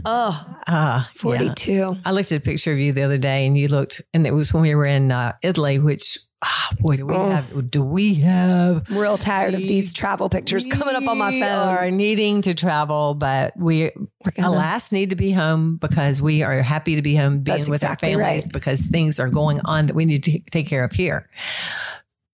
Oh, 0.05 0.57
yeah. 0.69 1.03
42. 1.17 1.97
I 2.05 2.11
looked 2.13 2.33
at 2.33 2.39
a 2.39 2.45
picture 2.45 2.73
of 2.73 2.79
you 2.79 2.93
the 2.93 3.03
other 3.03 3.19
day, 3.19 3.47
and 3.47 3.57
you 3.57 3.69
looked, 3.69 4.03
and 4.13 4.27
it 4.27 4.35
was 4.35 4.53
when 4.53 4.63
we 4.63 4.75
were 4.75 4.85
in 4.87 5.11
uh, 5.11 5.33
Italy. 5.43 5.79
Which, 5.79 6.19
ah, 6.45 6.69
boy, 6.79 6.97
do 6.97 7.07
we 7.07 7.15
Oh. 7.15 7.31
have? 7.31 7.71
Do 7.71 7.83
we 7.83 8.15
have? 8.17 8.89
Real 8.91 9.17
tired 9.17 9.55
of 9.55 9.61
these 9.61 9.93
travel 9.95 10.29
pictures 10.29 10.67
coming 10.67 10.95
up 10.95 11.07
on 11.09 11.19
my 11.19 11.31
phone. 11.33 11.41
We. 11.41 11.75
Are 11.75 11.91
needing 11.91 12.43
to 12.43 12.55
travel, 12.55 13.15
but 13.15 13.57
we 13.57 13.91
alas 14.39 14.93
need 14.93 15.11
to 15.11 15.17
be 15.17 15.33
home 15.33 15.77
because 15.77 16.21
we 16.23 16.43
are 16.43 16.63
happy 16.63 16.97
to 16.97 17.03
be 17.03 17.17
home 17.17 17.41
being 17.41 17.59
That's 17.59 17.69
with 17.71 17.83
exactly 17.83 18.15
our 18.15 18.21
families 18.21 18.45
right. 18.47 18.53
because 18.53 18.87
things 18.87 19.19
are 19.19 19.29
going 19.29 19.61
on 19.65 19.87
that 19.87 19.97
we 19.97 20.05
need 20.05 20.23
to 20.25 20.39
take 20.51 20.69
care 20.69 20.85
of 20.85 20.93
here. 20.93 21.29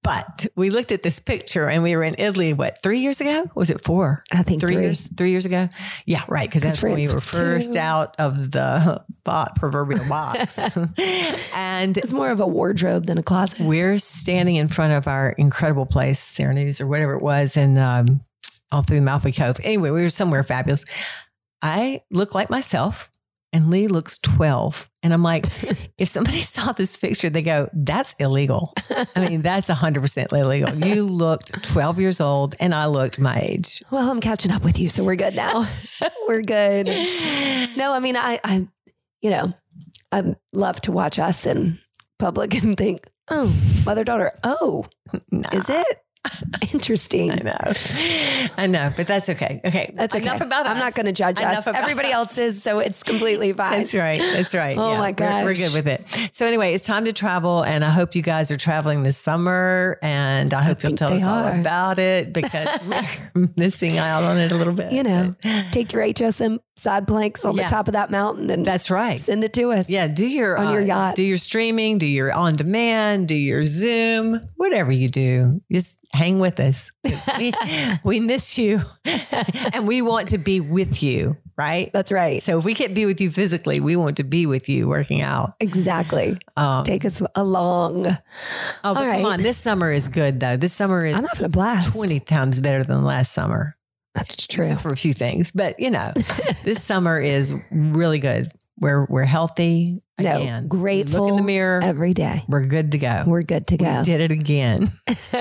But 0.02 0.46
we 0.56 0.70
looked 0.70 0.92
at 0.92 1.02
this 1.02 1.20
picture 1.20 1.68
and 1.68 1.82
we 1.82 1.94
were 1.94 2.02
in 2.02 2.14
Italy, 2.18 2.54
what, 2.54 2.82
three 2.82 3.00
years 3.00 3.20
ago? 3.20 3.50
Was 3.54 3.68
it 3.68 3.82
four? 3.82 4.24
I 4.32 4.42
think 4.42 4.60
Three 4.62 4.74
three. 4.74 4.82
years? 4.84 5.08
Three 5.14 5.30
years 5.30 5.44
ago? 5.44 5.68
Yeah, 6.06 6.22
right. 6.26 6.48
Because 6.48 6.62
that's 6.62 6.82
when 6.82 6.94
we 6.94 7.06
were 7.06 7.18
first 7.20 7.74
too. 7.74 7.78
out 7.78 8.14
of 8.18 8.50
the 8.50 9.04
bot, 9.24 9.56
proverbial 9.56 10.08
box. 10.08 10.58
and 11.54 11.98
It's 11.98 12.12
more 12.14 12.30
of 12.30 12.40
a 12.40 12.46
wardrobe 12.46 13.06
than 13.06 13.18
a 13.18 13.22
closet. 13.22 13.60
we're 13.60 13.98
standing 13.98 14.56
in 14.56 14.68
front 14.68 14.94
of 14.94 15.06
our 15.06 15.30
incredible 15.32 15.84
place, 15.86 16.18
Serenades 16.18 16.80
or 16.80 16.86
whatever 16.86 17.14
it 17.14 17.22
was, 17.22 17.56
And, 17.58 17.78
um, 17.78 18.20
all 18.72 18.82
through 18.82 19.02
Malfi 19.02 19.32
Cove. 19.32 19.56
Anyway, 19.64 19.90
we 19.90 20.00
were 20.00 20.08
somewhere 20.08 20.44
fabulous. 20.44 20.84
I 21.60 22.00
look 22.10 22.34
like 22.34 22.48
myself, 22.48 23.09
and 23.52 23.70
Lee 23.70 23.88
looks 23.88 24.18
12. 24.18 24.88
And 25.02 25.12
I'm 25.12 25.22
like, 25.22 25.44
if 25.98 26.08
somebody 26.08 26.40
saw 26.40 26.72
this 26.72 26.96
picture, 26.96 27.30
they 27.30 27.42
go, 27.42 27.68
that's 27.72 28.14
illegal. 28.14 28.72
I 29.16 29.28
mean, 29.28 29.42
that's 29.42 29.70
100% 29.70 30.32
illegal. 30.32 30.74
You 30.74 31.04
looked 31.04 31.62
12 31.64 31.98
years 32.00 32.20
old, 32.20 32.54
and 32.60 32.74
I 32.74 32.86
looked 32.86 33.18
my 33.18 33.38
age. 33.40 33.82
Well, 33.90 34.10
I'm 34.10 34.20
catching 34.20 34.52
up 34.52 34.62
with 34.64 34.78
you, 34.78 34.88
so 34.88 35.02
we're 35.04 35.16
good 35.16 35.34
now. 35.34 35.66
we're 36.28 36.42
good. 36.42 36.86
No, 37.76 37.92
I 37.92 37.98
mean, 38.00 38.16
I, 38.16 38.38
I, 38.44 38.68
you 39.22 39.30
know, 39.30 39.48
I 40.12 40.34
love 40.52 40.80
to 40.82 40.92
watch 40.92 41.18
us 41.18 41.46
in 41.46 41.78
public 42.18 42.54
and 42.62 42.76
think, 42.76 43.08
oh, 43.30 43.54
mother 43.86 44.04
daughter. 44.04 44.32
Oh, 44.44 44.84
Nah. 45.32 45.48
is 45.52 45.68
it? 45.70 45.86
Interesting. 46.72 47.30
I 47.32 47.36
know. 47.36 47.56
I 48.58 48.66
know, 48.66 48.88
but 48.96 49.06
that's 49.06 49.30
okay. 49.30 49.60
Okay. 49.64 49.90
That's 49.94 50.14
okay. 50.14 50.24
Enough 50.26 50.40
about 50.42 50.66
it. 50.66 50.70
I'm 50.70 50.76
us. 50.76 50.82
not 50.82 50.94
going 50.94 51.06
to 51.06 51.12
judge 51.12 51.40
Enough 51.40 51.58
us. 51.58 51.66
about 51.66 51.82
Everybody 51.82 52.08
us. 52.08 52.14
else 52.14 52.38
is, 52.38 52.62
so 52.62 52.78
it's 52.78 53.02
completely 53.02 53.52
fine. 53.54 53.78
That's 53.78 53.94
right. 53.94 54.20
That's 54.20 54.54
right. 54.54 54.76
Oh 54.78 54.92
Yeah, 54.92 54.98
my 54.98 55.14
we're- 55.18 55.44
We're, 55.44 55.54
good 55.54 55.72
with 55.74 55.86
it. 55.86 56.04
So 56.34 56.46
anyway, 56.46 56.74
it's 56.74 56.86
time 56.86 57.06
to 57.06 57.12
travel, 57.12 57.62
and 57.62 57.84
I 57.84 57.90
hope 57.90 58.14
you 58.14 58.22
guys 58.22 58.50
are 58.50 58.56
traveling 58.56 59.02
this 59.02 59.16
summer, 59.16 59.98
and 60.02 60.52
I 60.52 60.62
hope 60.62 60.82
you'll 60.82 60.92
tell 60.96 61.12
us 61.12 61.26
all 61.26 61.46
about 61.46 61.98
it 61.98 62.32
because 62.32 62.68
we're 63.34 63.48
missing 63.56 63.96
out 63.98 64.22
on 64.22 64.38
it 64.38 64.52
a 64.52 64.56
little 64.56 64.74
bit. 64.74 64.92
You 64.92 65.02
know, 65.02 65.32
take 65.72 65.92
your 65.92 66.02
HSM 66.02 66.58
side 66.80 67.06
planks 67.06 67.44
on 67.44 67.54
Yeah. 67.54 67.64
the 67.64 67.68
top 67.70 67.88
of 67.88 67.92
that 67.94 68.10
mountain 68.10 68.50
and 68.50 68.64
That's 68.64 68.90
right. 68.90 69.18
send 69.18 69.44
it 69.44 69.52
to 69.54 69.70
us. 69.72 69.88
Yeah, 69.88 70.08
do 70.08 70.26
your 70.26 70.56
On 70.56 70.72
your 70.72 70.82
uh, 70.82 70.86
yacht. 70.86 71.16
do 71.16 71.22
your 71.22 71.38
streaming, 71.38 71.98
do 71.98 72.06
your 72.06 72.32
on 72.32 72.56
demand, 72.56 73.28
do 73.28 73.34
your 73.36 73.64
Zoom, 73.66 74.40
whatever 74.56 74.90
you 74.92 75.08
do. 75.08 75.60
Just 75.70 75.96
hang 76.12 76.40
with 76.40 76.58
us 76.58 76.90
We, 77.38 77.52
we 78.04 78.20
miss 78.20 78.58
you, 78.58 78.80
and 79.72 79.86
we 79.86 80.02
want 80.02 80.28
to 80.28 80.38
be 80.38 80.60
with 80.60 81.02
you. 81.02 81.36
Right. 81.56 81.90
That's 81.92 82.10
right. 82.10 82.42
So 82.42 82.56
if 82.58 82.64
we 82.64 82.72
can't 82.72 82.94
be 82.94 83.04
with 83.04 83.20
you 83.20 83.30
physically, 83.30 83.80
we 83.80 83.94
want 83.94 84.16
to 84.16 84.24
be 84.24 84.46
with 84.46 84.70
you 84.70 84.88
working 84.88 85.20
out. 85.20 85.56
Exactly. 85.60 86.38
Um, 86.56 86.84
Take 86.84 87.04
us 87.04 87.20
along. 87.34 88.06
oh, 88.06 88.16
but 88.82 88.96
all 88.96 89.06
right. 89.06 89.16
come 89.22 89.26
on! 89.32 89.42
This 89.42 89.58
summer 89.58 89.92
is 89.92 90.08
good 90.08 90.40
though. 90.40 90.56
This 90.56 90.72
summer 90.72 91.04
is 91.04 91.14
I'm 91.14 91.24
having 91.24 91.44
a 91.44 91.48
blast. 91.50 91.92
twenty 91.92 92.18
times 92.18 92.60
better 92.60 92.82
than 92.82 93.04
last 93.04 93.32
summer. 93.32 93.76
That's 94.14 94.46
true. 94.46 94.64
except 94.64 94.82
for 94.82 94.90
a 94.90 94.96
few 94.96 95.14
things. 95.14 95.50
But 95.50 95.78
you 95.78 95.90
know, 95.90 96.12
this 96.64 96.82
summer 96.82 97.20
is 97.20 97.54
really 97.70 98.18
good. 98.18 98.50
We're 98.80 99.04
we're 99.06 99.24
healthy 99.24 100.02
No, 100.18 100.36
again. 100.40 100.62
We 100.64 100.68
grateful 100.68 101.24
Look 101.24 101.30
in 101.32 101.36
the 101.36 101.42
mirror. 101.42 101.80
Every 101.82 102.14
day. 102.14 102.42
we're 102.48 102.64
good 102.66 102.92
to 102.92 102.98
go. 102.98 103.24
We're 103.26 103.42
good 103.42 103.66
to 103.68 103.76
go. 103.76 103.98
We 103.98 104.04
did 104.04 104.20
it 104.20 104.30
again. 104.32 104.90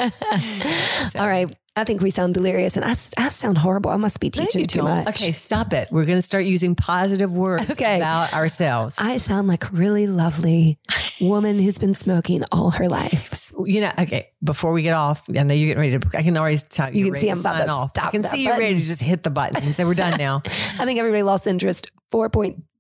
All 1.16 1.28
right. 1.28 1.50
I 1.76 1.86
think 1.86 2.02
we 2.02 2.12
sound 2.12 2.34
delirious 2.34 2.76
and 2.76 2.84
I, 2.84 2.90
I 2.90 3.30
sound 3.30 3.58
horrible. 3.58 3.90
I 3.92 3.96
must 3.96 4.20
be 4.20 4.30
teaching 4.30 4.62
you 4.62 4.68
too 4.68 4.80
don't. 4.80 4.90
much. 4.90 5.08
Okay, 5.10 5.32
stop 5.32 5.72
it. 5.72 5.88
We're 5.92 6.04
going 6.04 6.18
to 6.18 6.22
start 6.22 6.44
using 6.44 6.76
positive 6.76 7.34
words 7.34 7.70
Okay. 7.70 7.96
about 7.96 8.34
ourselves. 8.34 8.98
I 9.00 9.16
sound 9.16 9.48
like 9.48 9.70
a 9.70 9.72
really 9.72 10.06
lovely 10.06 10.78
woman 11.22 11.58
who's 11.58 11.78
been 11.78 11.94
smoking 11.94 12.44
all 12.52 12.72
her 12.72 12.90
life. 12.90 13.36
You 13.66 13.82
know, 13.82 13.92
okay. 14.00 14.30
Before 14.42 14.72
we 14.72 14.84
get 14.84 14.94
off, 14.94 15.24
I 15.30 15.44
know 15.44 15.54
you're 15.54 15.76
getting 15.76 15.82
ready 15.92 16.00
to. 16.00 16.18
I 16.18 16.24
can 16.24 16.38
already 16.38 16.56
tell 16.58 16.92
You 16.94 17.06
you're 17.08 17.16
can 17.16 17.22
see 17.22 17.28
to 17.28 17.34
I'm 17.34 17.40
about 17.42 17.66
to 17.66 17.72
off. 17.72 17.92
I 18.08 18.12
can 18.12 18.24
see 18.24 18.46
you're 18.46 18.58
ready 18.58 18.76
to 18.76 18.80
just 18.80 19.02
hit 19.02 19.24
the 19.24 19.30
button 19.30 19.62
and 19.62 19.76
say 19.76 19.84
we're 19.84 19.96
done 19.96 20.18
now. 20.18 20.42
I 20.46 20.86
think 20.86 20.98
everybody 20.98 21.24
lost 21.24 21.46
interest 21.46 21.92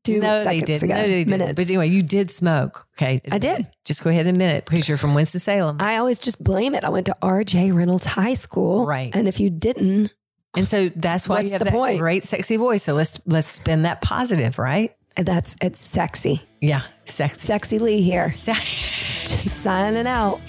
4.2 0.10 0.22
no, 0.22 0.44
they 0.44 0.60
didn't. 0.62 0.84
ago. 0.84 0.94
No, 0.96 1.02
they 1.02 1.24
didn't. 1.24 1.30
Minutes. 1.40 1.54
But 1.56 1.68
anyway, 1.68 1.88
you 1.90 2.02
did 2.02 2.32
smoke. 2.32 2.88
Okay, 2.98 3.20
I 3.32 3.38
did. 3.38 3.68
Just 3.86 4.04
go 4.04 4.10
ahead 4.10 4.28
and 4.28 4.36
admit 4.36 4.56
it 4.56 4.66
because 4.66 4.88
you're 4.90 4.98
from 4.98 5.14
Winston 5.16 5.40
Salem. 5.40 5.78
I 5.80 5.98
always 5.98 6.20
just 6.20 6.44
blame 6.44 6.76
it. 6.76 6.84
I 6.84 6.90
went 6.90 7.06
to 7.08 7.16
RJ 7.22 7.74
Reynolds 7.74 8.06
High 8.06 8.34
School. 8.36 8.86
Right. 8.86 9.16
And 9.16 9.28
if 9.28 9.40
you 9.40 9.50
didn't, 9.50 10.14
And 10.56 10.68
so 10.68 10.90
that's 10.90 11.30
why 11.30 11.36
What's 11.38 11.46
you 11.46 11.52
have 11.54 11.60
the 11.60 11.66
that 11.66 11.74
point? 11.74 12.00
great 12.00 12.24
sexy 12.24 12.58
voice. 12.58 12.84
So 12.84 12.94
let's 12.94 13.22
let's 13.26 13.48
spin 13.48 13.84
that 13.84 14.02
positive, 14.02 14.58
right? 14.60 14.96
that's 15.16 15.56
it's 15.62 15.80
sexy. 15.80 16.42
Yeah, 16.62 16.82
sexy. 17.06 17.40
Sexy 17.48 17.80
Lee 17.80 18.02
here. 18.02 18.34
Se- 18.36 18.54
Signing 19.50 20.08
out 20.08 20.40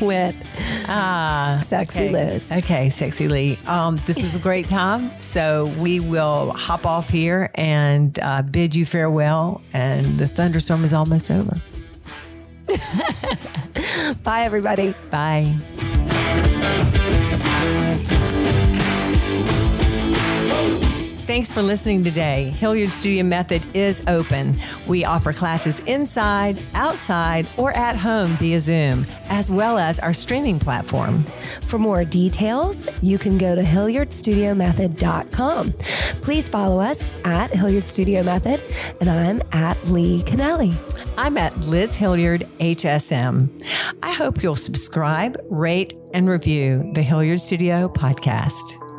with 0.00 0.34
ah, 0.90 1.58
Sexy 1.62 2.00
okay. 2.00 2.12
Liz. 2.12 2.52
Okay, 2.52 2.90
sexy 2.90 3.28
Lee. 3.28 3.58
Um, 3.66 3.96
this 4.06 4.20
was 4.20 4.34
a 4.34 4.38
great 4.40 4.66
time. 4.66 5.18
So 5.20 5.66
we 5.78 6.00
will 6.00 6.52
hop 6.52 6.86
off 6.86 7.08
here 7.08 7.50
and 7.54 8.18
uh, 8.20 8.42
bid 8.42 8.74
you 8.74 8.84
farewell. 8.84 9.62
And 9.72 10.18
the 10.18 10.28
thunderstorm 10.28 10.84
is 10.84 10.92
almost 10.92 11.30
over. 11.30 11.60
Bye, 14.22 14.42
everybody. 14.42 14.94
Bye. 15.10 15.56
Thanks 21.30 21.52
for 21.52 21.62
listening 21.62 22.02
today. 22.02 22.50
Hilliard 22.56 22.90
Studio 22.90 23.22
Method 23.22 23.64
is 23.72 24.02
open. 24.08 24.58
We 24.88 25.04
offer 25.04 25.32
classes 25.32 25.78
inside, 25.86 26.60
outside, 26.74 27.46
or 27.56 27.70
at 27.70 27.96
home 27.96 28.30
via 28.30 28.58
Zoom, 28.58 29.06
as 29.28 29.48
well 29.48 29.78
as 29.78 30.00
our 30.00 30.12
streaming 30.12 30.58
platform. 30.58 31.22
For 31.68 31.78
more 31.78 32.04
details, 32.04 32.88
you 33.00 33.16
can 33.16 33.38
go 33.38 33.54
to 33.54 33.62
HilliardStudioMethod.com. 33.62 35.72
Please 36.20 36.48
follow 36.48 36.80
us 36.80 37.08
at 37.24 37.54
Hilliard 37.54 37.86
Studio 37.86 38.24
Method, 38.24 38.60
and 39.00 39.08
I'm 39.08 39.40
at 39.52 39.86
Lee 39.86 40.24
Canelli. 40.24 40.74
I'm 41.16 41.38
at 41.38 41.56
Liz 41.60 41.94
Hilliard 41.94 42.44
HSM. 42.58 43.48
I 44.02 44.12
hope 44.14 44.42
you'll 44.42 44.56
subscribe, 44.56 45.40
rate, 45.48 45.94
and 46.12 46.28
review 46.28 46.90
the 46.94 47.02
Hilliard 47.02 47.40
Studio 47.40 47.88
podcast. 47.88 48.89